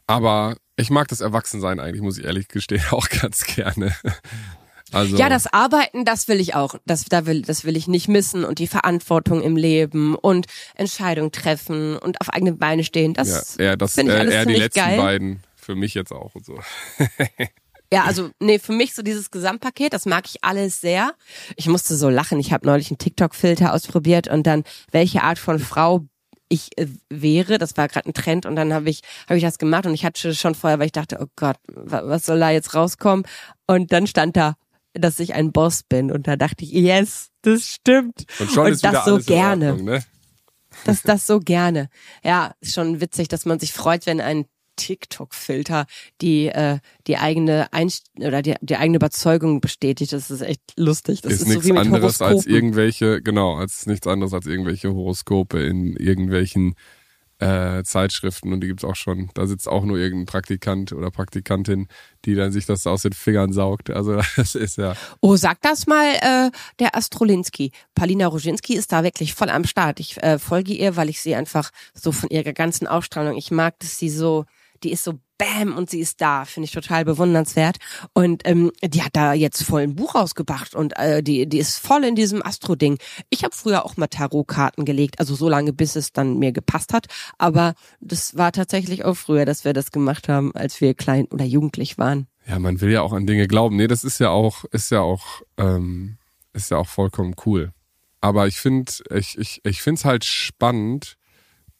aber 0.07 0.57
ich 0.77 0.91
mag 0.91 1.09
das 1.09 1.21
Erwachsensein 1.21 1.81
eigentlich, 1.81 2.03
muss 2.03 2.19
ich 2.19 2.25
ehrlich 2.25 2.49
gestehen, 2.49 2.83
auch 2.91 3.09
ganz 3.09 3.45
gerne. 3.45 3.95
Also, 4.93 5.17
Ja, 5.17 5.29
das 5.29 5.53
Arbeiten, 5.53 6.05
das 6.05 6.29
will 6.29 6.39
ich 6.41 6.55
auch. 6.55 6.77
Das, 6.87 7.05
da 7.05 7.27
will, 7.27 7.43
das 7.43 7.65
will 7.65 7.77
ich 7.77 7.89
nicht 7.89 8.09
missen 8.09 8.45
und 8.45 8.61
die 8.61 8.69
Verantwortung 8.69 9.43
im 9.43 9.57
Leben 9.57 10.15
und 10.15 10.47
Entscheidungen 10.77 11.33
treffen 11.33 11.97
und 11.97 12.21
auf 12.21 12.31
eigene 12.31 12.53
Beine 12.53 12.85
stehen. 12.85 13.13
Das 13.13 13.57
ja, 13.59 13.65
eher, 13.65 13.77
das, 13.77 13.95
finde 13.95 14.13
ich 14.13 14.19
äh, 14.19 14.21
alles 14.21 14.35
eher 14.35 14.47
die 14.47 14.55
letzten 14.55 14.81
geil. 14.81 14.97
beiden. 14.99 15.43
Für 15.57 15.75
mich 15.75 15.95
jetzt 15.95 16.13
auch 16.13 16.37
und 16.37 16.47
so. 16.47 16.61
Ja, 17.93 18.05
also 18.05 18.31
nee, 18.41 18.59
für 18.59 18.73
mich 18.73 18.95
so 18.95 19.03
dieses 19.03 19.31
Gesamtpaket, 19.31 19.93
das 19.93 20.07
mag 20.07 20.25
ich 20.27 20.43
alles 20.43 20.81
sehr. 20.81 21.15
Ich 21.57 21.69
musste 21.69 21.97
so 21.97 22.09
lachen. 22.09 22.41
Ich 22.41 22.53
habe 22.53 22.67
neulich 22.67 22.91
einen 22.91 22.99
TikTok-Filter 22.99 23.73
ausprobiert 23.73 24.29
und 24.29 24.47
dann, 24.47 24.65
welche 24.91 25.23
Art 25.23 25.39
von 25.39 25.59
Frau 25.59 26.05
ich 26.49 26.77
äh, 26.79 26.87
wäre. 27.09 27.59
Das 27.59 27.77
war 27.77 27.89
gerade 27.89 28.09
ein 28.09 28.15
Trend 28.15 28.47
und 28.47 28.57
dann 28.57 28.73
habe 28.73 28.91
ich 28.91 29.01
habe 29.27 29.37
ich 29.37 29.45
das 29.45 29.59
gemacht 29.59 29.87
und 29.87 29.95
ich 29.95 30.05
hatte 30.05 30.35
schon 30.35 30.55
vorher, 30.55 30.79
weil 30.79 30.87
ich 30.87 30.93
dachte, 30.93 31.19
oh 31.21 31.27
Gott, 31.37 31.57
was 31.69 32.27
soll 32.27 32.41
da 32.41 32.51
jetzt 32.51 32.75
rauskommen? 32.75 33.27
Und 33.67 33.93
dann 33.93 34.07
stand 34.07 34.37
da, 34.37 34.57
dass 34.93 35.21
ich 35.21 35.35
ein 35.35 35.53
Boss 35.53 35.83
bin 35.83 36.11
und 36.11 36.27
da 36.27 36.37
dachte 36.37 36.65
ich, 36.65 36.73
yes, 36.73 37.31
das 37.43 37.67
stimmt. 37.67 38.25
Und 38.39 38.51
schon 38.51 38.67
und 38.67 38.73
ist 38.73 38.85
das 38.85 39.05
so 39.05 39.19
gerne. 39.19 39.71
Ordnung, 39.71 39.87
ne? 39.87 40.05
Das 40.85 41.03
das 41.03 41.27
so 41.27 41.41
gerne. 41.41 41.89
Ja, 42.23 42.55
ist 42.61 42.75
schon 42.75 43.01
witzig, 43.01 43.29
dass 43.29 43.45
man 43.45 43.59
sich 43.59 43.73
freut, 43.73 44.07
wenn 44.07 44.21
ein 44.21 44.47
TikTok-Filter 44.77 45.87
die 46.21 46.47
äh, 46.47 46.79
die 47.07 47.19
eigene 47.19 47.73
Einst 47.73 48.11
oder 48.17 48.43
die, 48.43 48.55
die 48.61 48.77
eigene 48.77 48.97
Überzeugung 48.97 49.61
bestätigt. 49.61 50.13
Das 50.13 50.31
ist 50.31 50.43
echt 50.43 50.61
lustig. 50.77 51.23
Das 51.23 51.33
ist, 51.33 51.41
ist, 51.41 51.47
so 51.47 51.53
nichts 51.55 51.69
mit 51.69 51.79
anderes 51.79 52.23
als 52.23 52.47
irgendwelche, 52.47 53.23
genau, 53.23 53.57
als 53.57 53.87
nichts 53.87 54.07
anderes 54.07 54.33
als 54.33 54.47
irgendwelche 54.47 54.93
Horoskope 54.93 55.61
in 55.61 55.97
irgendwelchen 55.97 56.75
äh, 57.39 57.83
Zeitschriften 57.85 58.53
und 58.53 58.61
die 58.61 58.69
gibt's 58.69 58.85
auch 58.85 58.97
schon. 58.97 59.31
Da 59.35 59.47
sitzt 59.47 59.69
auch 59.69 59.85
nur 59.85 59.99
irgendein 59.99 60.27
Praktikant 60.27 60.93
oder 60.93 61.11
Praktikantin, 61.11 61.89
die 62.25 62.35
dann 62.35 62.51
sich 62.51 62.65
das 62.65 62.87
aus 62.87 63.03
den 63.03 63.13
Fingern 63.13 63.53
saugt. 63.53 63.91
Also 63.91 64.17
das 64.37 64.55
ist 64.55 64.79
ja. 64.79 64.95
Oh, 65.21 65.37
sag 65.37 65.61
das 65.63 65.87
mal 65.87 66.15
äh, 66.15 66.51
der 66.79 66.97
Astrolinski. 66.97 67.73
Palina 67.95 68.27
Roginski 68.27 68.75
ist 68.75 68.93
da 68.93 69.05
wirklich 69.05 69.35
voll 69.35 69.51
am 69.51 69.65
Start. 69.65 70.01
Ich 70.01 70.23
äh, 70.23 70.39
folge 70.39 70.73
ihr, 70.73 70.97
weil 70.97 71.11
ich 71.11 71.21
sie 71.21 71.35
einfach 71.35 71.71
so 71.93 72.13
von 72.13 72.31
ihrer 72.31 72.53
ganzen 72.53 72.87
Ausstrahlung, 72.87 73.37
ich 73.37 73.51
mag, 73.51 73.79
dass 73.81 73.99
sie 73.99 74.11
so, 74.11 74.47
die 74.83 74.93
ist 74.93 75.05
so 75.05 75.19
Bam 75.39 75.77
und 75.77 75.91
sie 75.91 76.01
ist 76.01 76.21
da, 76.21 76.45
finde 76.45 76.67
ich 76.67 76.73
total 76.73 77.05
bewundernswert. 77.05 77.77
Und 78.15 78.43
ähm, 78.47 78.73
die 78.83 79.03
hat 79.03 79.15
da 79.15 79.35
jetzt 79.35 79.63
voll 79.63 79.83
ein 79.83 79.95
Buch 79.95 80.15
rausgebracht 80.15 80.75
und 80.75 80.97
äh, 80.99 81.23
die, 81.23 81.47
die 81.47 81.59
ist 81.59 81.79
voll 81.79 82.05
in 82.05 82.15
diesem 82.15 82.43
Astro-Ding. 82.43 82.99
Ich 83.29 83.45
habe 83.45 83.55
früher 83.55 83.85
auch 83.85 83.97
mal 83.97 84.07
Tarotkarten 84.07 84.85
gelegt, 84.85 85.21
also 85.21 85.35
so 85.35 85.49
lange, 85.49 85.73
bis 85.73 85.97
es 85.97 86.13
dann 86.13 86.39
mir 86.39 86.53
gepasst 86.53 86.93
hat. 86.93 87.07
Aber 87.39 87.75
das 88.01 88.37
war 88.37 88.53
tatsächlich 88.53 89.05
auch 89.05 89.15
früher, 89.15 89.45
dass 89.45 89.65
wir 89.65 89.75
das 89.75 89.91
gemacht 89.91 90.29
haben, 90.29 90.55
als 90.55 90.81
wir 90.81 90.95
klein 90.95 91.27
oder 91.27 91.45
jugendlich 91.45 91.99
waren. 91.99 92.27
Ja, 92.49 92.59
man 92.59 92.81
will 92.81 92.91
ja 92.91 93.03
auch 93.03 93.13
an 93.13 93.27
Dinge 93.27 93.49
glauben. 93.49 93.77
Nee, 93.77 93.89
das 93.89 94.05
ist 94.05 94.21
ja 94.21 94.31
auch, 94.31 94.65
ist 94.67 94.91
ja 94.91 95.01
auch, 95.01 95.43
ähm, 95.59 96.17
ist 96.53 96.71
ja 96.71 96.79
auch 96.79 96.89
vollkommen 96.89 97.35
cool. 97.45 97.73
Aber 98.21 98.47
ich 98.47 98.57
finde, 98.57 98.91
ich, 99.15 99.37
ich, 99.39 99.61
ich 99.65 99.83
finde 99.83 99.99
es 99.99 100.05
halt 100.05 100.25
spannend, 100.25 101.17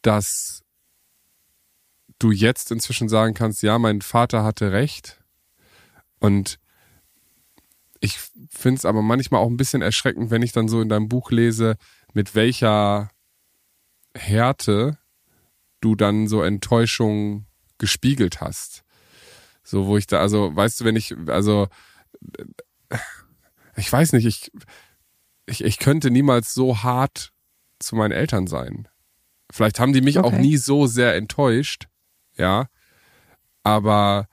dass 0.01 0.63
du 2.19 2.31
jetzt 2.31 2.71
inzwischen 2.71 3.09
sagen 3.09 3.33
kannst, 3.33 3.61
ja, 3.63 3.77
mein 3.79 4.01
Vater 4.01 4.43
hatte 4.43 4.71
recht. 4.71 5.19
Und 6.19 6.59
ich 7.99 8.19
finde 8.49 8.77
es 8.77 8.85
aber 8.85 9.01
manchmal 9.01 9.41
auch 9.41 9.49
ein 9.49 9.57
bisschen 9.57 9.81
erschreckend, 9.81 10.31
wenn 10.31 10.41
ich 10.41 10.51
dann 10.51 10.67
so 10.67 10.81
in 10.81 10.89
deinem 10.89 11.09
Buch 11.09 11.31
lese, 11.31 11.75
mit 12.13 12.35
welcher 12.35 13.09
Härte 14.15 14.97
du 15.81 15.95
dann 15.95 16.27
so 16.27 16.41
Enttäuschung 16.41 17.45
gespiegelt 17.77 18.41
hast. 18.41 18.83
So, 19.63 19.87
wo 19.87 19.97
ich 19.97 20.07
da, 20.07 20.19
also, 20.19 20.55
weißt 20.55 20.79
du, 20.79 20.85
wenn 20.85 20.95
ich, 20.95 21.15
also, 21.27 21.67
ich 23.75 23.91
weiß 23.91 24.13
nicht, 24.13 24.25
ich, 24.25 24.51
ich, 25.45 25.63
ich 25.63 25.77
könnte 25.77 26.09
niemals 26.09 26.53
so 26.53 26.83
hart 26.83 27.31
zu 27.79 27.95
meinen 27.95 28.11
Eltern 28.11 28.47
sein. 28.47 28.87
Vielleicht 29.51 29.79
haben 29.79 29.93
die 29.93 30.01
mich 30.01 30.19
auch 30.19 30.25
Okay. 30.25 30.39
nie 30.39 30.57
so 30.57 30.87
sehr 30.87 31.15
enttäuscht, 31.15 31.87
ja. 32.37 32.67
Aber 33.63 34.27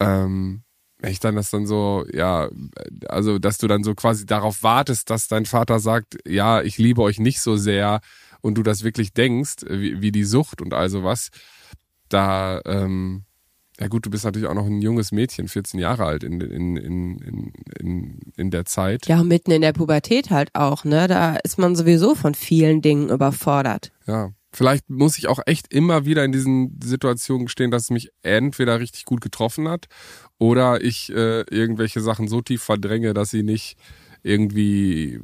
ähm, 0.00 0.62
wenn 1.02 1.10
ich 1.10 1.20
dann 1.20 1.34
das 1.34 1.50
dann 1.50 1.66
so, 1.66 2.04
ja, 2.12 2.48
also 3.08 3.38
dass 3.38 3.58
du 3.58 3.66
dann 3.66 3.82
so 3.82 3.94
quasi 3.94 4.24
darauf 4.24 4.62
wartest, 4.62 5.10
dass 5.10 5.26
dein 5.26 5.46
Vater 5.46 5.80
sagt, 5.80 6.16
ja, 6.26 6.62
ich 6.62 6.78
liebe 6.78 7.02
euch 7.02 7.18
nicht 7.18 7.40
so 7.40 7.56
sehr 7.56 8.00
und 8.40 8.54
du 8.56 8.62
das 8.62 8.84
wirklich 8.84 9.12
denkst, 9.12 9.64
wie, 9.68 10.00
wie 10.00 10.12
die 10.12 10.24
Sucht 10.24 10.62
und 10.62 10.74
all 10.74 10.88
sowas, 10.88 11.30
da, 12.08 12.60
ähm, 12.66 13.24
ja 13.80 13.88
gut, 13.88 14.06
du 14.06 14.10
bist 14.10 14.24
natürlich 14.24 14.48
auch 14.48 14.54
noch 14.54 14.66
ein 14.66 14.80
junges 14.80 15.10
Mädchen, 15.10 15.48
14 15.48 15.80
Jahre 15.80 16.04
alt 16.04 16.22
in, 16.22 16.40
in, 16.40 16.76
in, 16.76 17.18
in, 17.18 17.52
in, 17.80 18.20
in 18.36 18.50
der 18.50 18.64
Zeit. 18.64 19.06
Ja, 19.06 19.24
mitten 19.24 19.50
in 19.50 19.62
der 19.62 19.72
Pubertät 19.72 20.30
halt 20.30 20.50
auch, 20.54 20.84
ne? 20.84 21.08
Da 21.08 21.36
ist 21.36 21.58
man 21.58 21.74
sowieso 21.74 22.14
von 22.14 22.34
vielen 22.34 22.80
Dingen 22.80 23.08
überfordert. 23.08 23.90
Ja. 24.06 24.30
Vielleicht 24.54 24.90
muss 24.90 25.16
ich 25.16 25.28
auch 25.28 25.40
echt 25.46 25.72
immer 25.72 26.04
wieder 26.04 26.24
in 26.24 26.32
diesen 26.32 26.78
Situationen 26.84 27.48
stehen, 27.48 27.70
dass 27.70 27.84
es 27.84 27.90
mich 27.90 28.10
entweder 28.22 28.80
richtig 28.80 29.04
gut 29.06 29.20
getroffen 29.22 29.66
hat 29.68 29.86
oder 30.38 30.82
ich 30.84 31.10
äh, 31.10 31.40
irgendwelche 31.50 32.00
Sachen 32.02 32.28
so 32.28 32.42
tief 32.42 32.62
verdränge, 32.62 33.14
dass 33.14 33.30
sie 33.30 33.42
nicht 33.42 33.76
irgendwie 34.22 35.20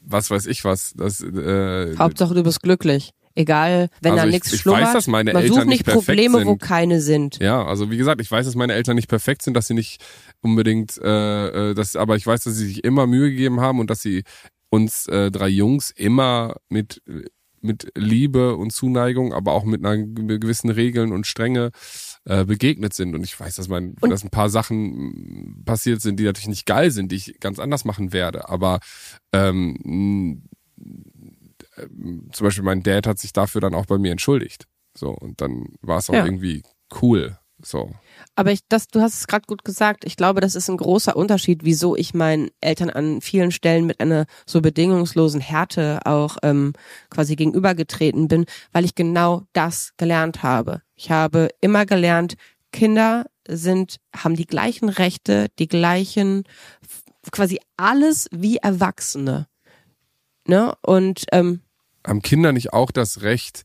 was 0.00 0.30
weiß 0.30 0.46
ich 0.46 0.64
was. 0.64 0.92
Das, 0.96 1.20
äh, 1.22 1.96
Hauptsache 1.96 2.34
du 2.34 2.42
bist 2.42 2.62
glücklich. 2.62 3.10
Egal, 3.36 3.88
wenn 4.00 4.12
Also 4.12 4.22
da 4.22 4.28
ich- 4.28 4.34
nichts 4.34 4.52
ich 4.52 4.60
schlummert. 4.60 4.82
weiß, 4.84 4.92
dass 4.92 5.06
meine 5.08 5.32
man 5.32 5.42
Eltern 5.42 5.56
sucht 5.56 5.66
nicht 5.66 5.84
Probleme, 5.84 6.44
wo 6.44 6.50
sind. 6.50 6.62
keine 6.62 7.00
sind. 7.00 7.38
Ja, 7.40 7.64
also 7.66 7.90
wie 7.90 7.96
gesagt, 7.96 8.20
ich 8.20 8.30
weiß, 8.30 8.46
dass 8.46 8.54
meine 8.54 8.74
Eltern 8.74 8.94
nicht 8.94 9.08
perfekt 9.08 9.42
sind, 9.42 9.54
dass 9.54 9.66
sie 9.66 9.74
nicht 9.74 10.00
unbedingt, 10.40 10.98
äh, 10.98 11.70
äh, 11.70 11.74
das, 11.74 11.96
aber 11.96 12.14
ich 12.14 12.24
weiß, 12.24 12.44
dass 12.44 12.54
sie 12.54 12.66
sich 12.66 12.84
immer 12.84 13.08
Mühe 13.08 13.30
gegeben 13.30 13.60
haben 13.60 13.80
und 13.80 13.90
dass 13.90 14.02
sie 14.02 14.22
uns 14.70 15.06
äh, 15.08 15.32
drei 15.32 15.48
Jungs 15.48 15.90
immer 15.90 16.56
mit 16.68 17.02
mit 17.64 17.90
Liebe 17.96 18.54
und 18.56 18.72
Zuneigung, 18.72 19.32
aber 19.32 19.52
auch 19.52 19.64
mit 19.64 19.84
einer 19.84 19.96
ge- 19.96 20.38
gewissen 20.38 20.70
Regeln 20.70 21.12
und 21.12 21.26
Strenge 21.26 21.70
äh, 22.26 22.44
begegnet 22.44 22.94
sind. 22.94 23.14
Und 23.14 23.24
ich 23.24 23.38
weiß, 23.38 23.56
dass 23.56 23.68
mein, 23.68 23.96
Und- 24.00 24.10
dass 24.10 24.22
ein 24.22 24.30
paar 24.30 24.50
Sachen 24.50 25.62
passiert 25.64 26.00
sind, 26.02 26.20
die 26.20 26.24
natürlich 26.24 26.48
nicht 26.48 26.66
geil 26.66 26.90
sind, 26.90 27.10
die 27.10 27.16
ich 27.16 27.40
ganz 27.40 27.58
anders 27.58 27.84
machen 27.84 28.12
werde. 28.12 28.48
Aber 28.48 28.80
ähm, 29.32 29.76
m, 29.84 30.42
ähm, 31.76 32.28
zum 32.32 32.44
Beispiel 32.46 32.64
mein 32.64 32.82
Dad 32.82 33.06
hat 33.06 33.18
sich 33.18 33.32
dafür 33.32 33.60
dann 33.60 33.74
auch 33.74 33.86
bei 33.86 33.98
mir 33.98 34.12
entschuldigt. 34.12 34.66
So, 34.96 35.10
und 35.10 35.40
dann 35.40 35.66
war 35.82 35.98
es 35.98 36.08
auch 36.10 36.14
Ja. 36.14 36.24
irgendwie 36.24 36.62
cool. 37.02 37.38
So. 37.62 37.92
Aber 38.36 38.50
ich, 38.50 38.60
das, 38.68 38.88
du 38.88 39.00
hast 39.00 39.14
es 39.14 39.26
gerade 39.26 39.46
gut 39.46 39.64
gesagt. 39.64 40.04
Ich 40.04 40.16
glaube, 40.16 40.40
das 40.40 40.54
ist 40.54 40.68
ein 40.68 40.76
großer 40.76 41.16
Unterschied, 41.16 41.60
wieso 41.62 41.94
ich 41.96 42.14
meinen 42.14 42.50
Eltern 42.60 42.90
an 42.90 43.20
vielen 43.20 43.52
Stellen 43.52 43.86
mit 43.86 44.00
einer 44.00 44.26
so 44.44 44.60
bedingungslosen 44.60 45.40
Härte 45.40 46.00
auch 46.04 46.38
ähm, 46.42 46.72
quasi 47.10 47.36
gegenübergetreten 47.36 48.26
bin, 48.26 48.46
weil 48.72 48.84
ich 48.84 48.94
genau 48.94 49.42
das 49.52 49.92
gelernt 49.96 50.42
habe. 50.42 50.82
Ich 50.96 51.10
habe 51.10 51.48
immer 51.60 51.86
gelernt, 51.86 52.34
Kinder 52.72 53.26
sind, 53.46 53.98
haben 54.14 54.34
die 54.34 54.46
gleichen 54.46 54.88
Rechte, 54.88 55.48
die 55.58 55.68
gleichen, 55.68 56.44
quasi 57.30 57.60
alles 57.76 58.28
wie 58.32 58.56
Erwachsene. 58.56 59.46
Ne? 60.46 60.74
Und 60.82 61.24
ähm, 61.30 61.60
Haben 62.06 62.22
Kinder 62.22 62.52
nicht 62.52 62.72
auch 62.72 62.90
das 62.90 63.22
Recht, 63.22 63.64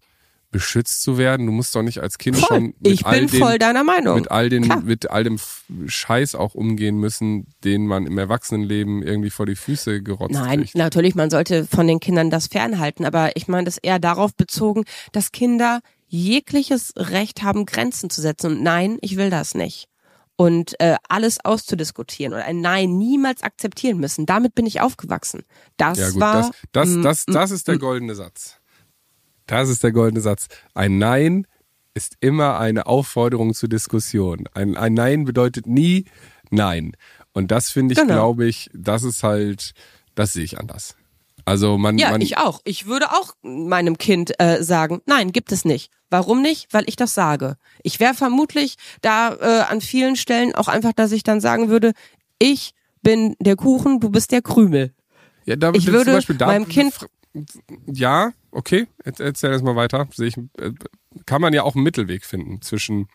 beschützt 0.52 1.04
zu 1.04 1.18
werden? 1.18 1.46
Du 1.46 1.52
musst 1.52 1.76
doch 1.76 1.84
nicht 1.84 2.00
als 2.00 2.18
Kind 2.18 2.38
schon 2.38 2.48
voll, 2.48 2.60
mit 2.62 2.76
ich 2.88 3.06
all 3.06 3.20
bin 3.20 3.28
den, 3.30 3.40
voll 3.40 3.60
deiner 3.60 3.84
Meinung. 3.84 4.16
mit 4.16 4.32
all 4.32 4.50
den, 4.50 4.64
Klar. 4.64 4.82
mit 4.82 5.10
all 5.10 5.24
dem 5.24 5.40
Scheiß 5.86 6.36
auch 6.36 6.56
umgehen 6.56 6.98
müssen, 6.98 7.48
den 7.64 7.86
man 7.86 8.08
im 8.08 8.18
Erwachsenenleben 8.18 9.04
irgendwie 9.04 9.30
vor 9.30 9.46
die 9.46 9.56
Füße 9.56 10.02
gerotzt 10.02 10.34
Nein, 10.34 10.62
kriegt. 10.62 10.76
natürlich, 10.76 11.16
man 11.16 11.30
sollte 11.30 11.66
von 11.66 11.88
den 11.88 12.00
Kindern 12.00 12.30
das 12.30 12.48
fernhalten, 12.48 13.06
aber 13.06 13.36
ich 13.36 13.48
meine 13.48 13.66
das 13.66 13.78
eher 13.78 14.00
darauf 14.00 14.36
bezogen, 14.36 14.86
dass 15.12 15.32
Kinder 15.32 15.82
jegliches 16.08 16.94
Recht 16.98 17.44
haben, 17.44 17.66
Grenzen 17.66 18.10
zu 18.10 18.22
setzen. 18.22 18.54
Und 18.54 18.64
nein, 18.64 18.98
ich 19.02 19.16
will 19.18 19.30
das 19.30 19.54
nicht. 19.54 19.88
Und 20.36 20.80
äh, 20.80 20.96
alles 21.10 21.44
auszudiskutieren 21.44 22.34
oder 22.34 22.46
ein 22.46 22.62
Nein 22.62 22.98
niemals 22.98 23.44
akzeptieren 23.44 24.00
müssen. 24.00 24.26
Damit 24.26 24.56
bin 24.56 24.66
ich 24.66 24.80
aufgewachsen. 24.80 25.44
Das 25.76 26.00
Ja 26.00 26.10
gut, 26.12 26.22
war 26.22 26.52
das, 26.72 26.94
das, 26.94 27.02
das, 27.04 27.26
das 27.26 27.52
ist 27.52 27.68
der 27.68 27.78
goldene 27.78 28.16
Satz. 28.16 28.56
Das 29.50 29.68
ist 29.70 29.84
der 29.84 29.92
goldene 29.92 30.22
Satz. 30.22 30.48
Ein 30.76 30.98
Nein 31.00 31.48
ist 31.96 32.18
immer 32.20 32.60
eine 32.60 32.86
Aufforderung 32.86 33.54
zur 33.54 33.68
Diskussion. 33.70 34.46
Ein, 34.54 34.78
ein 34.78 34.94
Nein 34.94 35.26
bedeutet 35.26 35.66
nie 35.68 36.06
Nein. 36.52 36.94
Und 37.34 37.52
das 37.52 37.70
finde 37.70 37.94
ich, 37.94 38.00
Genau. 38.00 38.14
glaube 38.14 38.46
ich, 38.48 38.70
das 38.74 39.04
ist 39.04 39.24
halt, 39.24 39.74
das 40.16 40.34
sehe 40.34 40.44
ich 40.44 40.60
anders. 40.60 40.96
Also 41.46 41.78
man, 41.78 41.98
Ja, 41.98 42.12
man 42.12 42.22
ich 42.22 42.38
auch. 42.38 42.62
Ich 42.64 42.86
würde 42.86 43.12
auch 43.12 43.34
meinem 43.42 43.98
Kind 43.98 44.40
äh, 44.40 44.62
sagen, 44.64 45.02
nein, 45.06 45.32
gibt 45.32 45.52
es 45.52 45.66
nicht. 45.66 45.92
Warum 46.12 46.42
nicht? 46.42 46.68
Weil 46.72 46.84
ich 46.88 46.96
das 46.96 47.14
sage. 47.14 47.56
Ich 47.84 48.00
wäre 48.00 48.14
vermutlich 48.14 48.76
da 49.02 49.34
äh, 49.36 49.62
an 49.72 49.82
vielen 49.82 50.16
Stellen 50.16 50.54
auch 50.56 50.68
einfach, 50.68 50.94
dass 50.94 51.12
ich 51.12 51.24
dann 51.24 51.40
sagen 51.42 51.70
würde, 51.70 51.94
ich 52.40 52.74
bin 53.02 53.36
der 53.40 53.56
Kuchen, 53.56 54.00
du 54.00 54.10
bist 54.10 54.32
der 54.32 54.42
Krümel. 54.42 54.94
ja, 55.46 55.56
da, 55.56 55.72
ich 55.74 55.86
zum 55.86 55.94
würde 55.94 56.14
Beispiel 56.14 56.38
da, 56.38 56.48
meinem 56.48 56.68
Kind- 56.68 56.94
ja, 57.88 58.32
okay, 58.52 58.88
jetzt 59.06 59.20
erzähl 59.20 59.52
das 59.52 59.62
mal 59.62 59.76
weiter. 59.76 60.08
Ich, 60.18 60.38
äh, 60.38 60.72
kann 61.26 61.42
man 61.42 61.54
ja 61.54 61.64
auch 61.64 61.76
einen 61.76 61.84
Mittelweg 61.84 62.26
finden 62.26 62.62
zwischen 62.62 63.08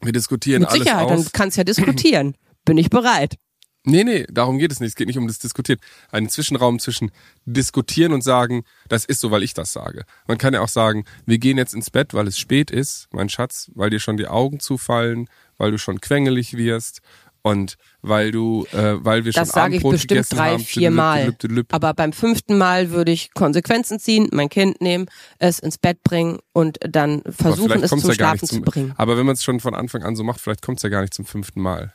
wir 0.00 0.12
diskutieren 0.12 0.62
Mit 0.62 0.70
alles 0.70 0.82
Sicherheit, 0.82 1.08
aus. 1.08 1.24
dann 1.24 1.32
kannst 1.32 1.56
ja 1.56 1.64
diskutieren. 1.64 2.36
Bin 2.64 2.78
ich 2.78 2.90
bereit. 2.90 3.36
Nee, 3.84 4.04
nee, 4.04 4.26
darum 4.30 4.58
geht 4.58 4.70
es 4.70 4.78
nicht. 4.78 4.90
Es 4.90 4.94
geht 4.94 5.08
nicht 5.08 5.18
um 5.18 5.26
das 5.26 5.40
Diskutieren. 5.40 5.80
Einen 6.12 6.28
Zwischenraum 6.28 6.78
zwischen 6.78 7.10
diskutieren 7.46 8.12
und 8.12 8.22
sagen, 8.22 8.62
das 8.88 9.04
ist 9.04 9.20
so, 9.20 9.32
weil 9.32 9.42
ich 9.42 9.54
das 9.54 9.72
sage. 9.72 10.04
Man 10.28 10.38
kann 10.38 10.54
ja 10.54 10.60
auch 10.60 10.68
sagen, 10.68 11.04
wir 11.26 11.38
gehen 11.38 11.58
jetzt 11.58 11.74
ins 11.74 11.90
Bett, 11.90 12.14
weil 12.14 12.28
es 12.28 12.38
spät 12.38 12.70
ist, 12.70 13.08
mein 13.10 13.28
Schatz, 13.28 13.72
weil 13.74 13.90
dir 13.90 13.98
schon 13.98 14.16
die 14.16 14.28
Augen 14.28 14.60
zufallen, 14.60 15.28
weil 15.56 15.72
du 15.72 15.78
schon 15.78 16.00
quengelig 16.00 16.56
wirst 16.56 17.00
Und 17.44 17.76
weil 18.02 18.30
du, 18.30 18.66
äh, 18.72 19.04
weil 19.04 19.24
wir 19.24 19.32
Das 19.32 19.48
schon 19.48 19.54
sage 19.54 19.76
ich 19.76 19.80
Abendbrot 19.84 19.92
bestimmt 19.92 20.32
drei, 20.32 20.52
haben, 20.52 20.62
vier 20.62 20.90
Mal. 20.92 21.36
Aber 21.72 21.92
beim 21.92 22.12
fünften 22.12 22.56
Mal 22.56 22.90
würde 22.90 23.10
ich 23.10 23.34
Konsequenzen 23.34 23.98
ziehen, 23.98 24.28
mein 24.32 24.48
Kind 24.48 24.80
nehmen, 24.80 25.06
es 25.38 25.58
ins 25.58 25.76
Bett 25.76 26.04
bringen 26.04 26.38
und 26.52 26.78
dann 26.80 27.22
versuchen, 27.28 27.82
es 27.82 27.90
zum 27.90 27.98
ja 28.00 28.14
Schlafen 28.14 28.34
nicht 28.34 28.48
zu 28.48 28.54
zum, 28.56 28.64
bringen. 28.64 28.94
Aber 28.96 29.16
wenn 29.16 29.26
man 29.26 29.34
es 29.34 29.42
schon 29.42 29.58
von 29.58 29.74
Anfang 29.74 30.04
an 30.04 30.14
so 30.14 30.22
macht, 30.22 30.40
vielleicht 30.40 30.62
kommt 30.62 30.78
es 30.78 30.84
ja 30.84 30.88
gar 30.88 31.00
nicht 31.00 31.14
zum 31.14 31.24
fünften 31.24 31.60
Mal. 31.60 31.92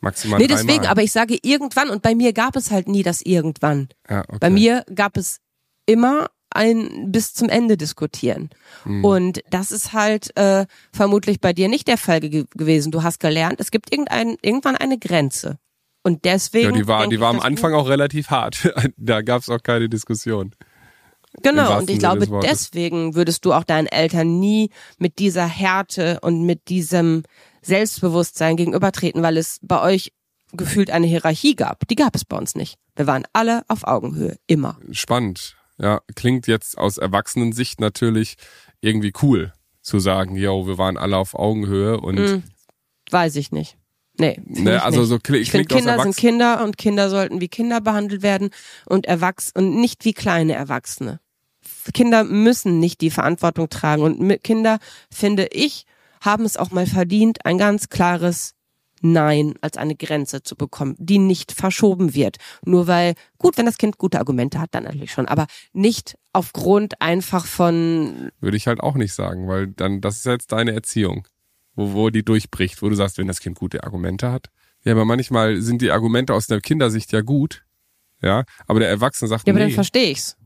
Maximal 0.00 0.38
Nee, 0.38 0.46
deswegen, 0.46 0.86
aber 0.86 1.02
ich 1.02 1.12
sage 1.12 1.36
irgendwann 1.42 1.90
und 1.90 2.02
bei 2.02 2.14
mir 2.14 2.32
gab 2.32 2.56
es 2.56 2.70
halt 2.70 2.88
nie 2.88 3.02
das 3.02 3.20
irgendwann. 3.20 3.88
ja, 4.08 4.20
okay. 4.20 4.38
Bei 4.40 4.50
mir 4.50 4.84
gab 4.94 5.16
es 5.16 5.40
immer 5.86 6.28
ein 6.50 7.10
bis 7.12 7.34
zum 7.34 7.48
Ende 7.48 7.76
diskutieren. 7.76 8.50
Hm. 8.84 9.04
Und 9.04 9.40
das 9.50 9.70
ist 9.70 9.92
halt 9.92 10.36
äh, 10.36 10.66
vermutlich 10.92 11.40
bei 11.40 11.52
dir 11.52 11.68
nicht 11.68 11.88
der 11.88 11.98
Fall 11.98 12.20
ge 12.20 12.44
gewesen. 12.56 12.92
Du 12.92 13.02
hast 13.02 13.20
gelernt, 13.20 13.60
es 13.60 13.70
gibt 13.70 13.92
irgendein, 13.92 14.36
irgendwann 14.42 14.76
eine 14.76 14.98
Grenze. 14.98 15.58
Und 16.02 16.24
deswegen. 16.24 16.70
Ja, 16.70 16.76
die 16.76 16.86
war, 16.86 17.06
die 17.08 17.20
war 17.20 17.30
am 17.30 17.40
Anfang 17.40 17.74
auch 17.74 17.88
relativ 17.88 18.30
hart. 18.30 18.72
da 18.96 19.22
gab 19.22 19.42
es 19.42 19.48
auch 19.48 19.62
keine 19.62 19.88
Diskussion. 19.88 20.54
Genau, 21.42 21.76
und 21.76 21.90
ich 21.90 22.00
Sinne 22.00 22.18
glaube, 22.18 22.40
deswegen 22.42 23.14
würdest 23.14 23.44
du 23.44 23.52
auch 23.52 23.64
deinen 23.64 23.86
Eltern 23.86 24.40
nie 24.40 24.70
mit 24.96 25.18
dieser 25.18 25.46
Härte 25.46 26.18
und 26.22 26.44
mit 26.44 26.68
diesem 26.68 27.22
Selbstbewusstsein 27.60 28.56
gegenübertreten, 28.56 29.22
weil 29.22 29.36
es 29.36 29.58
bei 29.62 29.80
euch 29.82 30.12
gefühlt 30.52 30.90
eine 30.90 31.06
Hierarchie 31.06 31.54
gab. 31.54 31.86
Die 31.88 31.96
gab 31.96 32.16
es 32.16 32.24
bei 32.24 32.36
uns 32.36 32.54
nicht. 32.54 32.78
Wir 32.96 33.06
waren 33.06 33.24
alle 33.32 33.62
auf 33.68 33.84
Augenhöhe, 33.84 34.36
immer. 34.46 34.78
Spannend. 34.92 35.57
Ja, 35.80 36.00
klingt 36.16 36.46
jetzt 36.46 36.76
aus 36.76 36.98
Erwachsenensicht 36.98 37.80
natürlich 37.80 38.36
irgendwie 38.80 39.12
cool 39.22 39.52
zu 39.82 40.00
sagen, 40.00 40.36
yo, 40.36 40.66
wir 40.66 40.76
waren 40.76 40.96
alle 40.96 41.16
auf 41.16 41.34
Augenhöhe 41.34 42.00
und 42.00 42.18
Hm, 42.18 42.42
weiß 43.10 43.36
ich 43.36 43.52
nicht. 43.52 43.76
Nee, 44.20 44.40
ne, 44.44 44.76
ich 44.76 44.82
also 44.82 45.00
nicht. 45.00 45.08
so 45.08 45.18
kli 45.18 45.38
Ich 45.38 45.50
finde, 45.52 45.68
klingt 45.68 45.88
aus 45.88 45.94
Kinder 45.94 46.02
sind. 46.02 46.16
Kinder 46.16 46.64
und 46.64 46.76
Kinder 46.76 47.10
sollten 47.10 47.40
wie 47.40 47.48
Kinder 47.48 47.80
behandelt 47.80 48.22
werden 48.22 48.50
und 48.86 49.06
Erwachs 49.06 49.52
und 49.54 49.76
nicht 49.80 50.04
wie 50.04 50.12
kleine 50.12 50.54
Erwachsene. 50.54 51.20
Kinder 51.94 52.24
müssen 52.24 52.80
nicht 52.80 53.00
die 53.00 53.10
Verantwortung 53.10 53.68
tragen 53.68 54.02
und 54.02 54.20
mit 54.20 54.42
Kinder, 54.42 54.78
finde 55.10 55.46
ich, 55.52 55.84
haben 56.20 56.44
es 56.44 56.56
auch 56.56 56.70
mal 56.70 56.86
verdient, 56.86 57.46
ein 57.46 57.58
ganz 57.58 57.88
klares 57.88 58.54
Nein 59.02 59.54
als 59.60 59.76
eine 59.76 59.94
Grenze 59.94 60.42
zu 60.42 60.56
bekommen, 60.56 60.94
die 60.98 61.18
nicht 61.18 61.52
verschoben 61.52 62.14
wird. 62.14 62.36
Nur 62.64 62.86
weil, 62.86 63.14
gut, 63.38 63.56
wenn 63.56 63.66
das 63.66 63.78
Kind 63.78 63.98
gute 63.98 64.18
Argumente 64.18 64.58
hat, 64.60 64.74
dann 64.74 64.84
natürlich 64.84 65.12
schon, 65.12 65.26
aber 65.26 65.46
nicht 65.72 66.16
aufgrund 66.32 67.00
einfach 67.00 67.46
von, 67.46 68.30
Würde 68.40 68.56
ich 68.56 68.66
halt 68.66 68.80
auch 68.80 68.94
nicht 68.94 69.14
sagen, 69.14 69.48
weil 69.48 69.68
dann, 69.68 70.00
das 70.00 70.18
ist 70.18 70.26
jetzt 70.26 70.52
deine 70.52 70.72
Erziehung, 70.72 71.26
wo, 71.74 71.92
wo 71.92 72.10
die 72.10 72.24
durchbricht, 72.24 72.82
wo 72.82 72.88
du 72.88 72.94
sagst, 72.94 73.18
wenn 73.18 73.26
das 73.26 73.40
Kind 73.40 73.56
gute 73.58 73.84
Argumente 73.84 74.30
hat. 74.30 74.46
Ja, 74.84 74.92
aber 74.92 75.04
manchmal 75.04 75.60
sind 75.60 75.82
die 75.82 75.90
Argumente 75.90 76.34
aus 76.34 76.46
der 76.46 76.60
Kindersicht 76.60 77.12
ja 77.12 77.20
gut, 77.20 77.64
ja, 78.22 78.44
aber 78.66 78.80
der 78.80 78.88
Erwachsene 78.88 79.28
sagt, 79.28 79.46
ja, 79.46 79.52
aber 79.52 79.60
dann 79.60 79.68
nee, 79.68 79.74
verstehe 79.74 80.10
ich's. 80.10 80.36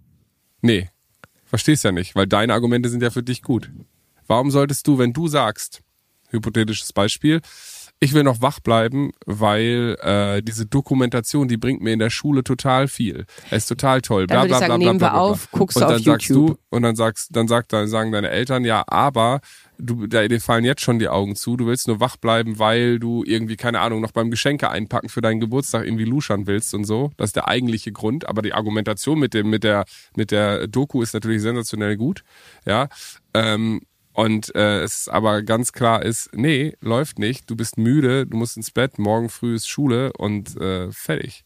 nee, 0.60 0.90
verstehst 1.44 1.84
ja 1.84 1.92
nicht, 1.92 2.14
weil 2.14 2.26
deine 2.26 2.54
Argumente 2.54 2.88
sind 2.88 3.02
ja 3.02 3.10
für 3.10 3.22
dich 3.22 3.42
gut. 3.42 3.70
Warum 4.26 4.50
solltest 4.50 4.86
du, 4.86 4.98
wenn 4.98 5.12
du 5.12 5.28
sagst, 5.28 5.82
hypothetisches 6.30 6.92
Beispiel, 6.92 7.40
ich 8.02 8.14
will 8.14 8.24
noch 8.24 8.42
wach 8.42 8.58
bleiben, 8.58 9.12
weil 9.26 9.96
äh, 10.02 10.42
diese 10.42 10.66
Dokumentation, 10.66 11.46
die 11.46 11.56
bringt 11.56 11.82
mir 11.82 11.92
in 11.92 12.00
der 12.00 12.10
Schule 12.10 12.42
total 12.42 12.88
viel. 12.88 13.26
Es 13.48 13.58
ist 13.58 13.66
total 13.68 14.00
toll. 14.00 14.26
Dann 14.26 14.38
Bla, 14.38 14.42
ich 14.42 14.48
bla, 14.48 14.58
sagen, 14.58 14.68
bla, 14.70 14.78
nehmen 14.78 14.98
bla, 14.98 15.06
wir 15.06 15.10
bla, 15.12 15.18
bla. 15.18 15.30
auf, 15.30 15.50
guckst 15.52 15.76
und 15.76 15.82
du 15.82 15.86
dann 15.86 15.96
auf 15.98 16.02
sagst 16.02 16.28
YouTube. 16.28 16.58
du 16.58 16.76
und 16.76 16.82
dann 16.82 16.96
sagst, 16.96 17.28
dann 17.30 17.46
sagt, 17.46 17.72
dann 17.72 17.86
sagen 17.86 18.10
deine 18.10 18.30
Eltern, 18.30 18.64
ja, 18.64 18.82
aber 18.88 19.40
du, 19.78 20.08
da, 20.08 20.26
dir 20.26 20.40
fallen 20.40 20.64
jetzt 20.64 20.80
schon 20.80 20.98
die 20.98 21.08
Augen 21.08 21.36
zu. 21.36 21.56
Du 21.56 21.66
willst 21.66 21.86
nur 21.86 22.00
wach 22.00 22.16
bleiben, 22.16 22.58
weil 22.58 22.98
du 22.98 23.22
irgendwie 23.24 23.54
keine 23.54 23.78
Ahnung 23.78 24.00
noch 24.00 24.10
beim 24.10 24.32
Geschenke 24.32 24.68
einpacken 24.68 25.08
für 25.08 25.20
deinen 25.20 25.38
Geburtstag 25.38 25.84
irgendwie 25.84 26.04
luschern 26.04 26.48
willst 26.48 26.74
und 26.74 26.84
so. 26.84 27.12
Das 27.18 27.28
ist 27.28 27.36
der 27.36 27.46
eigentliche 27.46 27.92
Grund. 27.92 28.28
Aber 28.28 28.42
die 28.42 28.52
Argumentation 28.52 29.20
mit 29.20 29.32
dem 29.32 29.48
mit 29.48 29.62
der 29.62 29.84
mit 30.16 30.32
der 30.32 30.66
Doku 30.66 31.02
ist 31.02 31.14
natürlich 31.14 31.42
sensationell 31.42 31.96
gut. 31.96 32.24
Ja. 32.66 32.88
Ähm, 33.32 33.82
und 34.12 34.54
äh, 34.54 34.82
es 34.82 35.08
aber 35.08 35.42
ganz 35.42 35.72
klar 35.72 36.02
ist, 36.02 36.30
nee, 36.34 36.74
läuft 36.80 37.18
nicht. 37.18 37.48
Du 37.50 37.56
bist 37.56 37.78
müde, 37.78 38.26
du 38.26 38.36
musst 38.36 38.56
ins 38.56 38.70
Bett, 38.70 38.98
morgen 38.98 39.28
früh 39.28 39.54
ist 39.54 39.68
Schule 39.68 40.12
und 40.18 40.56
äh, 40.60 40.90
fertig. 40.92 41.44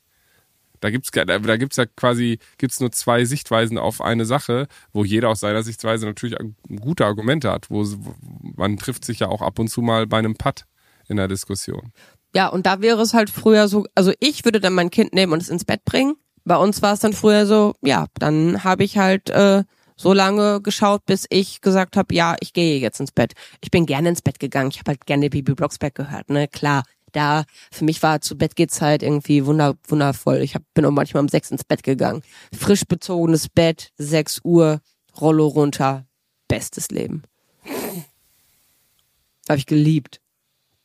Da 0.81 0.91
gibt's 0.91 1.11
da, 1.11 1.57
gibt's 1.57 1.77
ja 1.77 1.87
quasi 1.87 2.39
gibt's 2.59 2.81
nur 2.81 2.93
zwei 2.93 3.25
Sichtweisen 3.25 3.79
auf 3.79 4.01
eine 4.01 4.25
Sache, 4.25 4.67
wo 4.93 5.05
jeder 5.05 5.31
aus 5.31 5.41
seiner 5.41 5.63
Sichtweise 5.63 6.07
natürlich 6.07 6.37
gute 6.81 7.07
Argumente 7.07 7.51
hat. 7.51 7.71
Wo, 7.71 7.85
wo 7.85 8.15
man 8.57 8.77
trifft 8.77 9.05
sich 9.05 9.21
ja 9.21 9.29
auch 9.29 9.43
ab 9.43 9.59
und 9.59 9.69
zu 9.69 9.81
mal 9.81 10.07
bei 10.07 10.19
einem 10.19 10.35
Putt 10.35 10.65
in 11.09 11.17
der 11.17 11.29
Diskussion. 11.29 11.93
Ja, 12.35 12.49
und 12.49 12.67
da 12.67 12.83
wäre 12.83 13.01
es 13.01 13.15
halt 13.15 13.31
früher 13.31 13.69
so, 13.69 13.87
also 13.95 14.13
ich 14.21 14.45
würde 14.45 14.61
dann 14.61 14.75
mein 14.75 14.91
Kind 14.91 15.15
nehmen 15.15 15.33
und 15.33 15.41
es 15.41 15.49
ins 15.49 15.65
Bett 15.65 15.85
bringen. 15.85 16.17
Bei 16.45 16.57
uns 16.57 16.83
war 16.83 16.93
es 16.93 17.01
dann 17.01 17.13
früher 17.13 17.47
so, 17.47 17.75
ja, 17.81 18.07
dann 18.19 18.63
habe 18.63 18.85
ich 18.85 18.99
halt 18.99 19.31
äh, 19.31 19.65
so 19.97 20.13
lange 20.13 20.61
geschaut, 20.61 21.05
bis 21.07 21.27
ich 21.31 21.61
gesagt 21.61 21.97
habe, 21.97 22.15
ja, 22.15 22.37
ich 22.41 22.53
gehe 22.53 22.79
jetzt 22.79 23.01
ins 23.01 23.13
Bett. 23.13 23.33
Ich 23.63 23.71
bin 23.71 23.87
gerne 23.87 24.11
ins 24.11 24.23
Bett 24.23 24.39
gegangen. 24.39 24.71
Ich 24.71 24.79
habe 24.79 24.93
halt 24.93 25.07
gerne 25.07 25.31
Bibi 25.31 25.55
Blocksberg 25.55 25.95
gehört, 25.95 26.29
ne? 26.31 26.49
Klar, 26.49 26.85
da 27.13 27.45
für 27.73 27.85
mich 27.85 28.03
war 28.03 28.21
zu 28.21 28.37
Bett 28.37 28.57
geht's 28.57 28.83
halt 28.83 29.03
irgendwie 29.03 29.47
wunder, 29.47 29.75
wundervoll. 29.89 30.39
Ich 30.43 30.55
hab, 30.55 30.63
bin 30.75 30.85
auch 30.85 30.91
manchmal 30.91 31.23
um 31.23 31.29
sechs 31.29 31.51
ins 31.51 31.65
Bett 31.65 31.83
gegangen. 31.83 32.23
Frisch 32.57 32.85
bezogenes 32.87 33.49
Bett, 33.49 33.93
sechs 33.97 34.41
Uhr, 34.45 34.81
Rollo 35.19 35.47
runter, 35.47 36.07
bestes 36.47 36.91
Leben. 36.91 37.23
Habe 39.49 39.59
ich 39.59 39.67
geliebt. 39.67 40.21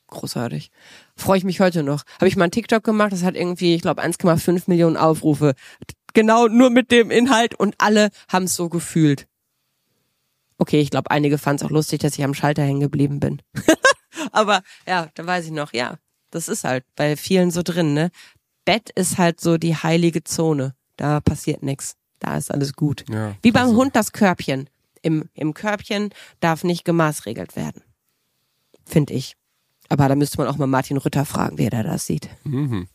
Großartig. 0.07 0.71
Freue 1.15 1.37
ich 1.37 1.43
mich 1.45 1.61
heute 1.61 1.83
noch. 1.83 2.03
Habe 2.15 2.27
ich 2.27 2.35
mal 2.35 2.43
einen 2.43 2.51
TikTok 2.51 2.83
gemacht, 2.83 3.13
das 3.13 3.23
hat 3.23 3.35
irgendwie, 3.35 3.75
ich 3.75 3.81
glaube, 3.81 4.03
1,5 4.03 4.63
Millionen 4.67 4.97
Aufrufe. 4.97 5.53
Genau 6.13 6.47
nur 6.47 6.69
mit 6.69 6.91
dem 6.91 7.11
Inhalt 7.11 7.55
und 7.55 7.75
alle 7.77 8.09
haben 8.27 8.45
es 8.45 8.55
so 8.55 8.69
gefühlt. 8.69 9.27
Okay, 10.57 10.79
ich 10.79 10.91
glaube, 10.91 11.09
einige 11.11 11.37
fanden 11.37 11.63
es 11.63 11.67
auch 11.67 11.73
lustig, 11.73 12.01
dass 12.01 12.17
ich 12.17 12.23
am 12.23 12.33
Schalter 12.33 12.63
hängen 12.63 12.81
geblieben 12.81 13.19
bin. 13.19 13.41
Aber 14.31 14.61
ja, 14.85 15.09
da 15.15 15.25
weiß 15.25 15.45
ich 15.45 15.51
noch, 15.51 15.73
ja, 15.73 15.97
das 16.29 16.47
ist 16.47 16.63
halt 16.63 16.85
bei 16.95 17.15
vielen 17.17 17.51
so 17.51 17.63
drin, 17.63 17.93
ne? 17.93 18.11
Bett 18.63 18.91
ist 18.91 19.17
halt 19.17 19.41
so 19.41 19.57
die 19.57 19.75
heilige 19.75 20.23
Zone. 20.23 20.75
Da 20.97 21.19
passiert 21.19 21.63
nix. 21.63 21.95
Da 22.19 22.37
ist 22.37 22.51
alles 22.51 22.73
gut. 22.73 23.05
Ja, 23.09 23.35
Wie 23.41 23.51
beim 23.51 23.69
also- 23.69 23.77
Hund 23.77 23.95
das 23.95 24.11
Körbchen. 24.11 24.69
Im, 25.01 25.29
Im 25.33 25.55
Körbchen 25.55 26.13
darf 26.41 26.63
nicht 26.63 26.85
gemaßregelt 26.85 27.55
werden. 27.55 27.81
Finde 28.85 29.13
ich. 29.13 29.35
Aber 29.89 30.07
da 30.07 30.15
müsste 30.15 30.37
man 30.37 30.47
auch 30.47 30.57
mal 30.57 30.67
Martin 30.67 30.97
Rütter 30.97 31.25
fragen, 31.25 31.57
wie 31.57 31.65
er 31.65 31.83
das 31.83 32.05
sieht. 32.05 32.29
Mhm. 32.43 32.87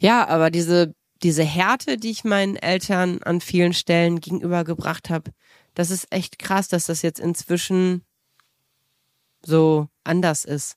Ja, 0.00 0.28
aber 0.28 0.50
diese, 0.50 0.94
diese 1.22 1.44
Härte, 1.44 1.96
die 1.96 2.10
ich 2.10 2.24
meinen 2.24 2.56
Eltern 2.56 3.22
an 3.22 3.40
vielen 3.40 3.72
Stellen 3.72 4.20
gegenübergebracht 4.20 5.10
habe, 5.10 5.32
das 5.74 5.90
ist 5.90 6.06
echt 6.10 6.38
krass, 6.38 6.68
dass 6.68 6.86
das 6.86 7.02
jetzt 7.02 7.20
inzwischen 7.20 8.02
so 9.44 9.88
anders 10.04 10.44
ist. 10.44 10.76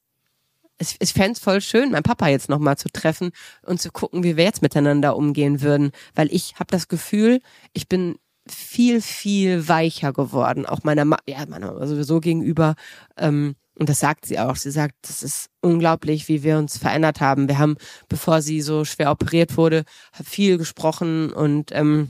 Ich, 0.77 0.95
ich 0.99 1.13
fände 1.13 1.33
es 1.33 1.39
voll 1.39 1.61
schön, 1.61 1.91
meinen 1.91 2.03
Papa 2.03 2.27
jetzt 2.27 2.49
nochmal 2.49 2.77
zu 2.77 2.89
treffen 2.89 3.31
und 3.63 3.81
zu 3.81 3.91
gucken, 3.91 4.23
wie 4.23 4.37
wir 4.37 4.45
jetzt 4.45 4.61
miteinander 4.61 5.17
umgehen 5.17 5.61
würden. 5.61 5.91
Weil 6.15 6.33
ich 6.33 6.55
habe 6.55 6.67
das 6.67 6.87
Gefühl, 6.87 7.41
ich 7.73 7.89
bin 7.89 8.17
viel, 8.47 9.01
viel 9.01 9.67
weicher 9.67 10.13
geworden. 10.13 10.65
Auch 10.65 10.83
meiner 10.83 11.05
Ma 11.05 11.17
ja, 11.27 11.45
meiner 11.47 11.73
Mama 11.73 11.85
sowieso 11.85 12.19
gegenüber. 12.19 12.75
Ähm, 13.17 13.55
und 13.79 13.87
das 13.87 13.99
sagt 13.99 14.25
sie 14.25 14.39
auch. 14.39 14.57
Sie 14.57 14.71
sagt, 14.71 14.95
das 15.03 15.23
ist 15.23 15.49
unglaublich, 15.61 16.27
wie 16.27 16.43
wir 16.43 16.57
uns 16.57 16.77
verändert 16.77 17.21
haben. 17.21 17.47
Wir 17.47 17.57
haben, 17.57 17.77
bevor 18.09 18.41
sie 18.41 18.61
so 18.61 18.83
schwer 18.83 19.09
operiert 19.09 19.55
wurde, 19.55 19.85
viel 20.21 20.57
gesprochen 20.57 21.31
und 21.31 21.71
ähm, 21.71 22.09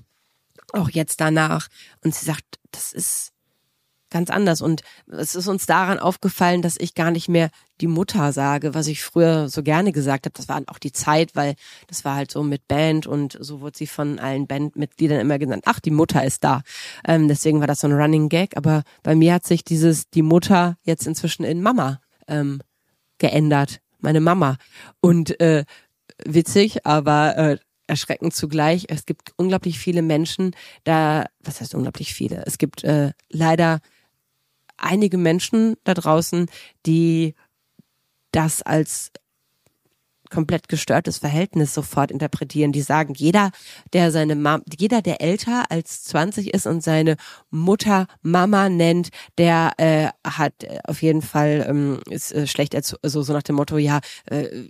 auch 0.73 0.89
jetzt 0.89 1.21
danach. 1.21 1.67
Und 2.03 2.15
sie 2.15 2.25
sagt, 2.25 2.45
das 2.71 2.91
ist 2.91 3.34
ganz 4.10 4.30
anders. 4.30 4.62
Und 4.62 4.82
es 5.08 5.36
ist 5.36 5.48
uns 5.48 5.65
daran 5.65 6.00
aufgefallen, 6.00 6.62
dass 6.62 6.78
ich 6.78 6.95
gar 6.95 7.12
nicht 7.12 7.30
mehr 7.30 7.50
die 7.82 7.88
Mutter 7.88 8.34
sage, 8.34 8.74
was 8.74 8.88
ich 8.88 9.04
früher 9.04 9.50
so 9.50 9.63
gerne 9.63 9.91
gesagt 9.91 10.26
habe. 10.26 10.34
Das 10.36 10.50
war 10.50 10.62
auch 10.67 10.80
die 10.80 10.91
Zeit, 10.91 11.36
weil 11.36 11.56
das 11.88 12.04
war 12.06 12.15
halt 12.15 12.32
so 12.32 12.43
mit 12.43 12.67
Band 12.67 13.08
und 13.08 13.38
so 13.39 13.62
wurde 13.62 13.78
sie 13.78 13.88
von 13.88 14.19
allen 14.19 14.48
Bandmitgliedern 14.48 15.19
immer 15.19 15.39
genannt. 15.39 15.63
Ach, 15.65 15.80
die 15.80 15.91
Mutter 15.91 16.24
ist 16.24 16.43
da. 16.43 16.62
Ähm, 17.08 17.28
deswegen 17.28 17.60
war 17.60 17.67
das 17.67 17.82
so 17.82 17.88
ein 17.88 17.93
Running 17.93 18.30
Gag. 18.30 18.58
Aber 18.58 18.84
bei 19.04 19.15
mir 19.15 19.34
hat 19.34 19.45
sich 19.45 19.63
dieses 19.63 20.10
die 20.10 20.24
Mutter 20.24 20.78
jetzt 20.84 21.08
inzwischen 21.08 21.43
in 21.43 21.62
Mama 21.62 22.02
ähm, 22.28 22.62
geändert. 23.17 23.80
Meine 24.00 24.22
Mama. 24.22 24.58
Und 25.02 25.39
äh, 25.39 25.65
witzig, 26.26 26.86
aber 26.86 27.38
äh, 27.38 27.58
erschreckend 27.89 28.34
zugleich. 28.36 28.86
Es 28.88 29.06
gibt 29.06 29.34
unglaublich 29.36 29.80
viele 29.80 30.02
Menschen, 30.02 30.56
da, 30.84 31.26
was 31.43 31.60
heißt 31.60 31.76
unglaublich 31.76 32.13
viele? 32.13 32.43
Es 32.45 32.58
gibt 32.58 32.84
äh, 32.84 33.12
leider 33.30 33.80
einige 34.82 35.18
Menschen 35.18 35.76
da 35.84 35.94
draußen, 35.94 36.48
die 36.86 37.36
das 38.32 38.62
als 38.62 39.12
komplett 40.30 40.70
gestörtes 40.70 41.18
Verhältnis 41.18 41.74
sofort 41.74 42.12
interpretieren. 42.12 42.72
Die 42.72 42.82
sagen, 42.82 43.13
jeder, 43.15 43.52
der 43.94 44.12
seine 44.12 44.36
Mama, 44.36 44.63
jeder, 44.78 45.02
der 45.02 45.22
älter 45.22 45.65
als 45.70 46.04
20 46.04 46.54
ist 46.54 46.68
und 46.68 46.84
seine 46.84 47.18
Mutter 47.50 48.08
Mama 48.22 48.70
nennt, 48.70 49.10
der 49.38 49.72
äh, 49.78 50.10
hat 50.26 50.54
auf 50.84 51.02
jeden 51.02 51.22
Fall 51.22 51.65
ähm, 51.68 52.00
ist 52.10 52.32
äh, 52.32 52.48
schlecht 52.48 52.76
also 52.76 52.98
so 53.24 53.34
nach 53.34 53.44
dem 53.44 53.56
Motto, 53.56 53.78
ja, 53.78 54.00
äh, 54.30 54.68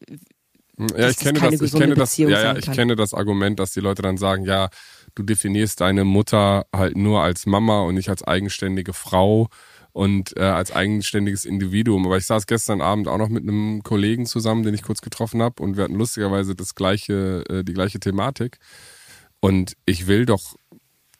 Ja, 0.95 1.09
ich 1.09 1.17
kenne 1.17 1.39
das, 1.39 1.61
ich 1.61 1.73
kenne 1.73 1.95
das, 1.95 2.17
ja, 2.17 2.29
ja, 2.29 2.55
ich 2.55 2.71
kenne 2.71 2.95
das 2.95 3.13
Argument, 3.13 3.59
dass 3.59 3.73
die 3.73 3.81
Leute 3.81 4.01
dann 4.01 4.17
sagen, 4.17 4.45
ja, 4.45 4.69
du 5.15 5.23
definierst 5.23 5.81
deine 5.81 6.05
Mutter 6.05 6.67
halt 6.73 6.95
nur 6.95 7.21
als 7.21 7.45
Mama 7.45 7.81
und 7.81 7.95
nicht 7.95 8.09
als 8.09 8.23
eigenständige 8.23 8.93
Frau 8.93 9.49
und 9.91 10.37
äh, 10.37 10.43
als 10.43 10.71
eigenständiges 10.71 11.45
Individuum. 11.45 12.05
Aber 12.05 12.17
ich 12.17 12.25
saß 12.25 12.47
gestern 12.47 12.81
Abend 12.81 13.07
auch 13.07 13.17
noch 13.17 13.29
mit 13.29 13.43
einem 13.43 13.83
Kollegen 13.83 14.25
zusammen, 14.25 14.63
den 14.63 14.73
ich 14.73 14.83
kurz 14.83 15.01
getroffen 15.01 15.41
habe, 15.41 15.61
und 15.61 15.77
wir 15.77 15.83
hatten 15.83 15.95
lustigerweise 15.95 16.55
das 16.55 16.75
gleiche, 16.75 17.43
äh, 17.49 17.63
die 17.63 17.73
gleiche 17.73 17.99
Thematik. 17.99 18.59
Und 19.39 19.73
ich 19.85 20.07
will 20.07 20.25
doch 20.25 20.55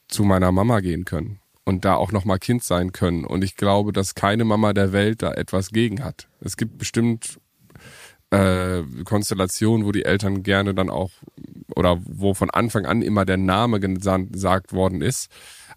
zu 0.08 0.24
meiner 0.24 0.52
Mama 0.52 0.80
gehen 0.82 1.06
können 1.06 1.40
und 1.64 1.86
da 1.86 1.96
auch 1.96 2.12
noch 2.12 2.26
mal 2.26 2.40
Kind 2.40 2.64
sein 2.64 2.92
können. 2.92 3.26
Und 3.26 3.44
ich 3.44 3.56
glaube, 3.56 3.94
dass 3.94 4.16
keine 4.16 4.44
Mama 4.44 4.74
der 4.74 4.92
Welt 4.92 5.22
da 5.22 5.32
etwas 5.32 5.70
gegen 5.70 6.04
hat. 6.04 6.28
Es 6.42 6.58
gibt 6.58 6.78
bestimmt 6.78 7.40
äh, 8.32 8.84
Konstellationen, 9.06 9.86
wo 9.86 9.92
die 9.92 10.06
Eltern 10.06 10.44
gerne 10.44 10.74
dann 10.74 10.90
auch 10.90 11.12
oder 11.76 12.00
wo 12.04 12.34
von 12.34 12.50
Anfang 12.50 12.86
an 12.86 13.02
immer 13.02 13.26
der 13.26 13.38
Name 13.38 13.80
gesagt 13.80 14.74
worden 14.74 15.02
ist. 15.02 15.30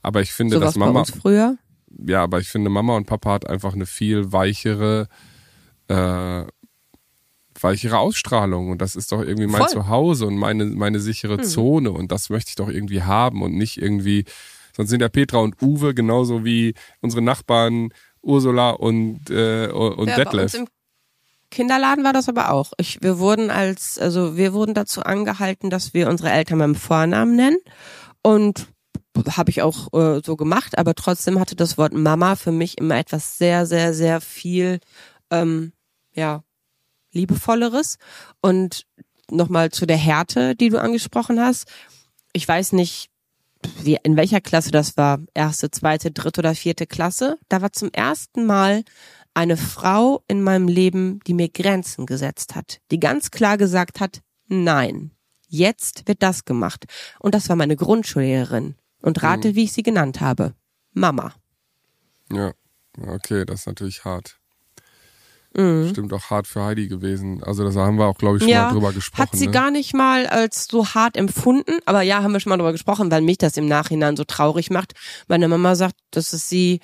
Aber 0.02 0.20
ich 0.20 0.32
finde, 0.32 0.54
so 0.54 0.60
dass 0.60 0.76
Mama. 0.76 1.04
Früher? 1.04 1.58
Ja, 2.06 2.22
aber 2.22 2.40
ich 2.40 2.48
finde, 2.48 2.70
Mama 2.70 2.96
und 2.96 3.06
Papa 3.06 3.32
hat 3.32 3.48
einfach 3.48 3.74
eine 3.74 3.86
viel 3.86 4.32
weichere, 4.32 5.08
äh, 5.88 6.44
weichere 7.60 7.98
Ausstrahlung. 7.98 8.70
Und 8.70 8.82
das 8.82 8.96
ist 8.96 9.12
doch 9.12 9.20
irgendwie 9.20 9.46
mein 9.46 9.62
Voll. 9.62 9.70
Zuhause 9.70 10.26
und 10.26 10.36
meine, 10.36 10.64
meine 10.66 11.00
sichere 11.00 11.38
hm. 11.38 11.44
Zone. 11.44 11.90
Und 11.90 12.12
das 12.12 12.30
möchte 12.30 12.50
ich 12.50 12.56
doch 12.56 12.68
irgendwie 12.68 13.02
haben 13.02 13.42
und 13.42 13.54
nicht 13.54 13.80
irgendwie. 13.80 14.24
Sonst 14.74 14.90
sind 14.90 15.02
ja 15.02 15.08
Petra 15.08 15.38
und 15.38 15.60
Uwe 15.60 15.94
genauso 15.94 16.44
wie 16.44 16.74
unsere 17.00 17.20
Nachbarn 17.20 17.90
Ursula 18.22 18.70
und, 18.70 19.28
äh, 19.30 19.68
und 19.68 20.08
ja, 20.08 20.16
Detlef. 20.16 20.56
Kinderladen 21.50 22.02
war 22.02 22.14
das 22.14 22.28
aber 22.28 22.50
auch. 22.50 22.72
Ich, 22.78 23.02
wir 23.02 23.18
wurden 23.18 23.50
als, 23.50 23.98
also 23.98 24.36
wir 24.36 24.54
wurden 24.54 24.72
dazu 24.72 25.02
angehalten, 25.02 25.68
dass 25.68 25.92
wir 25.92 26.08
unsere 26.08 26.30
Eltern 26.30 26.58
beim 26.58 26.74
Vornamen 26.74 27.36
nennen. 27.36 27.58
Und 28.22 28.71
habe 29.30 29.50
ich 29.50 29.62
auch 29.62 29.92
äh, 29.92 30.20
so 30.24 30.36
gemacht, 30.36 30.78
aber 30.78 30.94
trotzdem 30.94 31.38
hatte 31.38 31.56
das 31.56 31.78
Wort 31.78 31.92
Mama 31.92 32.36
für 32.36 32.52
mich 32.52 32.78
immer 32.78 32.96
etwas 32.96 33.38
sehr, 33.38 33.66
sehr, 33.66 33.94
sehr 33.94 34.20
viel, 34.20 34.80
ähm, 35.30 35.72
ja, 36.14 36.42
liebevolleres. 37.12 37.98
Und 38.40 38.86
nochmal 39.30 39.70
zu 39.70 39.86
der 39.86 39.96
Härte, 39.96 40.54
die 40.54 40.68
du 40.68 40.80
angesprochen 40.80 41.40
hast. 41.40 41.66
Ich 42.32 42.46
weiß 42.46 42.72
nicht, 42.72 43.10
wie, 43.82 43.98
in 44.02 44.16
welcher 44.16 44.40
Klasse 44.40 44.70
das 44.70 44.96
war. 44.96 45.20
Erste, 45.34 45.70
zweite, 45.70 46.10
dritte 46.10 46.40
oder 46.40 46.54
vierte 46.54 46.86
Klasse. 46.86 47.38
Da 47.48 47.62
war 47.62 47.72
zum 47.72 47.90
ersten 47.92 48.46
Mal 48.46 48.84
eine 49.34 49.56
Frau 49.56 50.22
in 50.28 50.42
meinem 50.42 50.68
Leben, 50.68 51.20
die 51.26 51.34
mir 51.34 51.48
Grenzen 51.48 52.06
gesetzt 52.06 52.54
hat, 52.54 52.80
die 52.90 53.00
ganz 53.00 53.30
klar 53.30 53.56
gesagt 53.56 54.00
hat, 54.00 54.20
nein, 54.48 55.12
jetzt 55.48 56.06
wird 56.06 56.22
das 56.22 56.44
gemacht. 56.44 56.84
Und 57.18 57.34
das 57.34 57.48
war 57.48 57.56
meine 57.56 57.76
Grundschullehrerin. 57.76 58.74
Und 59.02 59.22
rate, 59.22 59.50
mhm. 59.50 59.54
wie 59.56 59.64
ich 59.64 59.72
sie 59.72 59.82
genannt 59.82 60.20
habe. 60.20 60.54
Mama. 60.92 61.32
Ja, 62.30 62.52
okay, 63.08 63.44
das 63.44 63.60
ist 63.60 63.66
natürlich 63.66 64.04
hart. 64.04 64.38
Mhm. 65.54 65.90
Stimmt 65.90 66.12
auch 66.12 66.30
hart 66.30 66.46
für 66.46 66.62
Heidi 66.62 66.88
gewesen. 66.88 67.42
Also 67.42 67.68
da 67.68 67.74
haben 67.84 67.98
wir 67.98 68.06
auch, 68.06 68.16
glaube 68.16 68.38
ich, 68.38 68.42
schon 68.42 68.50
ja, 68.50 68.66
mal 68.66 68.72
drüber 68.72 68.92
gesprochen. 68.92 69.22
Hat 69.22 69.36
sie 69.36 69.46
ne? 69.46 69.52
gar 69.52 69.70
nicht 69.70 69.94
mal 69.94 70.26
als 70.26 70.66
so 70.70 70.86
hart 70.86 71.16
empfunden, 71.16 71.78
aber 71.84 72.02
ja, 72.02 72.22
haben 72.22 72.32
wir 72.32 72.40
schon 72.40 72.50
mal 72.50 72.56
drüber 72.56 72.72
gesprochen, 72.72 73.10
weil 73.10 73.20
mich 73.20 73.38
das 73.38 73.56
im 73.56 73.66
Nachhinein 73.66 74.16
so 74.16 74.24
traurig 74.24 74.70
macht. 74.70 74.94
Meine 75.28 75.48
Mama 75.48 75.74
sagt, 75.74 75.96
dass 76.10 76.32
es 76.32 76.48
sie 76.48 76.80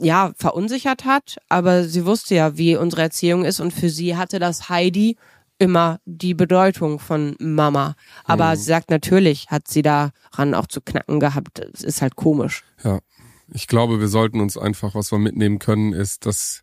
ja, 0.00 0.32
verunsichert 0.36 1.04
hat, 1.04 1.36
aber 1.48 1.84
sie 1.84 2.04
wusste 2.04 2.34
ja, 2.34 2.58
wie 2.58 2.76
unsere 2.76 3.02
Erziehung 3.02 3.44
ist 3.44 3.60
und 3.60 3.72
für 3.72 3.88
sie 3.88 4.16
hatte 4.16 4.38
das 4.38 4.68
Heidi 4.68 5.16
immer 5.58 6.00
die 6.04 6.34
Bedeutung 6.34 6.98
von 6.98 7.36
Mama. 7.38 7.94
Aber 8.24 8.50
mhm. 8.50 8.56
sie 8.56 8.64
sagt, 8.64 8.90
natürlich 8.90 9.50
hat 9.50 9.68
sie 9.68 9.82
daran 9.82 10.54
auch 10.54 10.66
zu 10.66 10.80
knacken 10.80 11.20
gehabt. 11.20 11.60
Es 11.72 11.82
ist 11.82 12.02
halt 12.02 12.16
komisch. 12.16 12.64
Ja. 12.82 13.00
Ich 13.52 13.66
glaube, 13.66 14.00
wir 14.00 14.08
sollten 14.08 14.40
uns 14.40 14.56
einfach, 14.56 14.94
was 14.94 15.12
wir 15.12 15.18
mitnehmen 15.18 15.58
können, 15.58 15.92
ist, 15.92 16.24
dass 16.24 16.62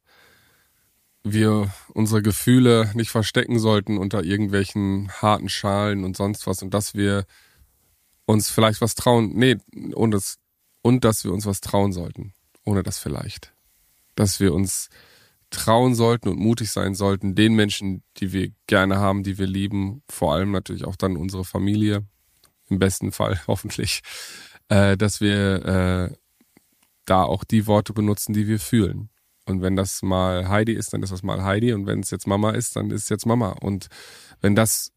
wir 1.24 1.72
unsere 1.94 2.24
Gefühle 2.24 2.90
nicht 2.96 3.12
verstecken 3.12 3.60
sollten 3.60 4.00
unter 4.00 4.24
irgendwelchen 4.24 5.12
harten 5.22 5.50
Schalen 5.50 6.04
und 6.04 6.18
sonst 6.18 6.48
was 6.48 6.64
und 6.64 6.74
dass 6.74 6.96
wir 6.96 7.26
uns 8.26 8.50
vielleicht 8.50 8.82
was 8.82 8.96
trauen, 8.96 9.32
nee, 9.36 9.58
und, 9.94 10.12
das, 10.12 10.38
und 10.82 11.06
dass 11.06 11.24
wir 11.24 11.32
uns 11.32 11.46
was 11.46 11.62
trauen 11.62 11.94
sollten 11.94 12.34
ohne 12.66 12.84
das 12.84 13.00
vielleicht. 13.00 13.54
Dass 14.16 14.40
wir 14.40 14.54
uns 14.54 14.90
trauen 15.52 15.94
sollten 15.94 16.30
und 16.30 16.40
mutig 16.40 16.72
sein 16.72 16.96
sollten, 16.96 17.36
den 17.36 17.54
Menschen, 17.54 18.04
die 18.18 18.32
wir 18.32 18.52
gerne 18.68 18.98
haben, 18.98 19.24
die 19.24 19.38
wir 19.38 19.48
lieben, 19.48 20.02
vor 20.10 20.34
allem 20.34 20.52
natürlich 20.52 20.86
auch 20.86 20.96
dann 20.96 21.18
unsere 21.18 21.46
Familie, 21.46 22.06
im 22.70 22.80
besten 22.80 23.12
Fall 23.12 23.40
hoffentlich, 23.48 24.02
äh, 24.70 24.98
dass 24.98 25.22
wir 25.22 25.66
äh, 25.66 26.16
da 27.06 27.24
auch 27.24 27.44
die 27.44 27.68
Worte 27.68 27.94
benutzen, 27.94 28.34
die 28.34 28.48
wir 28.48 28.60
fühlen. 28.60 29.10
Und 29.46 29.62
wenn 29.62 29.76
das 29.76 30.02
mal 30.02 30.48
Heidi 30.48 30.74
ist, 30.74 30.94
dann 30.94 31.04
ist 31.04 31.12
das 31.12 31.24
mal 31.24 31.44
Heidi. 31.44 31.74
Und 31.74 31.86
wenn 31.86 32.00
es 32.00 32.12
jetzt 32.12 32.28
Mama 32.28 32.52
ist, 32.52 32.76
dann 32.76 32.90
ist 32.92 33.04
es 33.04 33.10
jetzt 33.10 33.26
Mama. 33.26 33.50
Und 33.50 33.88
wenn 34.40 34.56
das 34.56 34.92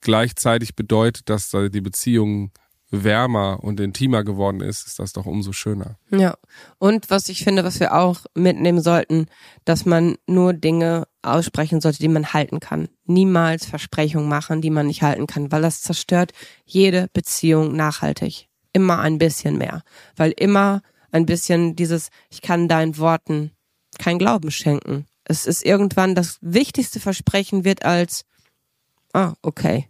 gleichzeitig 0.00 0.74
bedeutet, 0.74 1.30
dass 1.30 1.50
da 1.50 1.68
die 1.68 1.80
Beziehung 1.80 2.50
wärmer 2.92 3.58
und 3.64 3.80
intimer 3.80 4.22
geworden 4.22 4.60
ist, 4.60 4.86
ist 4.86 4.98
das 4.98 5.14
doch 5.14 5.24
umso 5.24 5.52
schöner. 5.52 5.96
Ja. 6.10 6.34
Und 6.78 7.10
was 7.10 7.28
ich 7.30 7.42
finde, 7.42 7.64
was 7.64 7.80
wir 7.80 7.94
auch 7.94 8.26
mitnehmen 8.34 8.82
sollten, 8.82 9.26
dass 9.64 9.86
man 9.86 10.16
nur 10.26 10.52
Dinge 10.52 11.08
aussprechen 11.22 11.80
sollte, 11.80 12.00
die 12.00 12.08
man 12.08 12.34
halten 12.34 12.60
kann. 12.60 12.88
Niemals 13.06 13.64
Versprechungen 13.64 14.28
machen, 14.28 14.60
die 14.60 14.70
man 14.70 14.88
nicht 14.88 15.02
halten 15.02 15.26
kann, 15.26 15.50
weil 15.50 15.62
das 15.62 15.80
zerstört 15.80 16.32
jede 16.66 17.08
Beziehung 17.12 17.74
nachhaltig. 17.74 18.48
Immer 18.74 18.98
ein 18.98 19.18
bisschen 19.18 19.56
mehr. 19.56 19.82
Weil 20.16 20.32
immer 20.32 20.82
ein 21.10 21.24
bisschen 21.26 21.74
dieses, 21.76 22.10
ich 22.30 22.42
kann 22.42 22.68
deinen 22.68 22.98
Worten 22.98 23.52
kein 23.98 24.18
Glauben 24.18 24.50
schenken. 24.50 25.06
Es 25.24 25.46
ist 25.46 25.64
irgendwann 25.64 26.14
das 26.14 26.38
wichtigste 26.42 27.00
Versprechen 27.00 27.64
wird 27.64 27.84
als, 27.84 28.24
ah, 29.14 29.34
okay. 29.42 29.88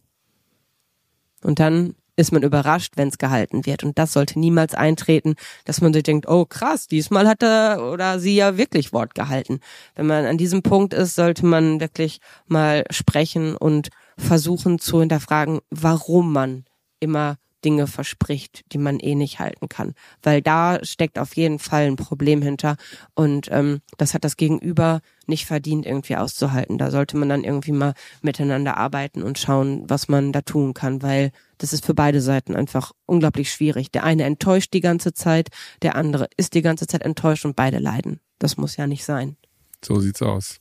Und 1.43 1.59
dann 1.59 1.97
ist 2.17 2.33
man 2.33 2.43
überrascht, 2.43 2.95
wenn 2.97 3.09
es 3.09 3.19
gehalten 3.19 3.67
wird. 3.67 3.85
Und 3.85 3.99
das 3.99 4.13
sollte 4.13 4.39
niemals 4.39 4.75
eintreten, 4.75 5.35
dass 5.65 5.81
man 5.81 5.93
sich 5.93 6.03
denkt, 6.03 6.29
oh 6.29 6.45
krass, 6.45 6.87
diesmal 6.87 7.27
hat 7.27 7.43
er 7.43 7.91
oder 7.93 8.19
sie 8.19 8.35
ja 8.35 8.57
wirklich 8.57 8.93
Wort 8.93 9.15
gehalten. 9.15 9.61
Wenn 9.95 10.07
man 10.07 10.27
an 10.27 10.39
diesem 10.39 10.63
Punkt 10.63 10.95
ist, 10.95 11.15
sollte 11.15 11.47
man 11.47 11.81
wirklich 11.81 12.21
mal 12.47 12.85
sprechen 12.91 13.57
und 13.57 13.89
versuchen 14.19 14.79
zu 14.79 15.01
hinterfragen, 15.01 15.61
warum 15.71 16.33
man 16.33 16.65
immer 17.01 17.39
Dinge 17.65 17.87
verspricht, 17.87 18.65
die 18.73 18.79
man 18.79 18.99
eh 18.99 19.15
nicht 19.15 19.39
halten 19.39 19.69
kann. 19.69 19.95
Weil 20.23 20.43
da 20.43 20.79
steckt 20.83 21.19
auf 21.19 21.37
jeden 21.37 21.59
Fall 21.59 21.85
ein 21.85 21.97
Problem 21.97 22.43
hinter 22.43 22.77
und 23.15 23.49
ähm, 23.51 23.81
das 23.99 24.15
hat 24.15 24.25
das 24.25 24.37
Gegenüber 24.37 25.01
nicht 25.27 25.47
verdient, 25.47 25.87
irgendwie 25.87 26.17
auszuhalten. 26.17 26.79
Da 26.79 26.91
sollte 26.91 27.17
man 27.17 27.29
dann 27.29 27.45
irgendwie 27.45 27.73
mal 27.73 27.95
miteinander 28.21 28.77
arbeiten 28.77 29.23
und 29.23 29.39
schauen, 29.39 29.85
was 29.89 30.09
man 30.09 30.33
da 30.33 30.43
tun 30.43 30.75
kann, 30.75 31.03
weil 31.03 31.31
das 31.63 31.73
ist 31.73 31.87
für 31.87 31.95
beide 31.95 32.21
Seiten 32.21 32.57
einfach 32.57 32.91
unglaublich 33.07 33.53
schwierig. 33.53 33.93
Der 33.93 34.03
eine 34.03 34.25
enttäuscht 34.25 34.73
die 34.75 34.81
ganze 34.81 35.15
Zeit, 35.15 35.49
der 35.83 35.95
andere 35.95 36.29
ist 36.37 36.55
die 36.55 36.63
ganze 36.63 36.89
Zeit 36.89 37.03
enttäuscht 37.03 37.45
und 37.45 37.55
beide 37.55 37.79
leiden. 37.79 38.21
Das 38.41 38.57
muss 38.57 38.77
ja 38.77 38.89
nicht 38.89 39.05
sein. 39.05 39.37
So 39.85 40.01
sieht's 40.01 40.23
aus. 40.23 40.59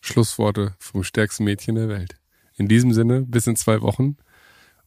Schlussworte 0.00 0.74
vom 0.80 1.04
stärksten 1.04 1.44
Mädchen 1.44 1.76
der 1.76 1.88
Welt. 1.88 2.16
In 2.56 2.66
diesem 2.66 2.92
Sinne, 2.92 3.22
bis 3.22 3.46
in 3.46 3.54
zwei 3.54 3.80
Wochen 3.82 4.16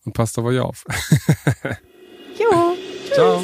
und 0.04 0.13
passt 0.13 0.38
auf 0.38 0.45
euch 0.45 0.60
auf. 0.60 0.84
jo. 2.38 2.75
Ciao. 3.13 3.43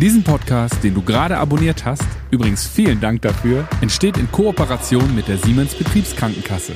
Diesen 0.00 0.22
Podcast, 0.22 0.84
den 0.84 0.94
du 0.94 1.02
gerade 1.02 1.38
abonniert 1.38 1.84
hast, 1.84 2.06
übrigens 2.30 2.66
vielen 2.66 3.00
Dank 3.00 3.22
dafür, 3.22 3.68
entsteht 3.80 4.16
in 4.16 4.30
Kooperation 4.30 5.14
mit 5.14 5.26
der 5.26 5.38
Siemens 5.38 5.74
Betriebskrankenkasse. 5.74 6.74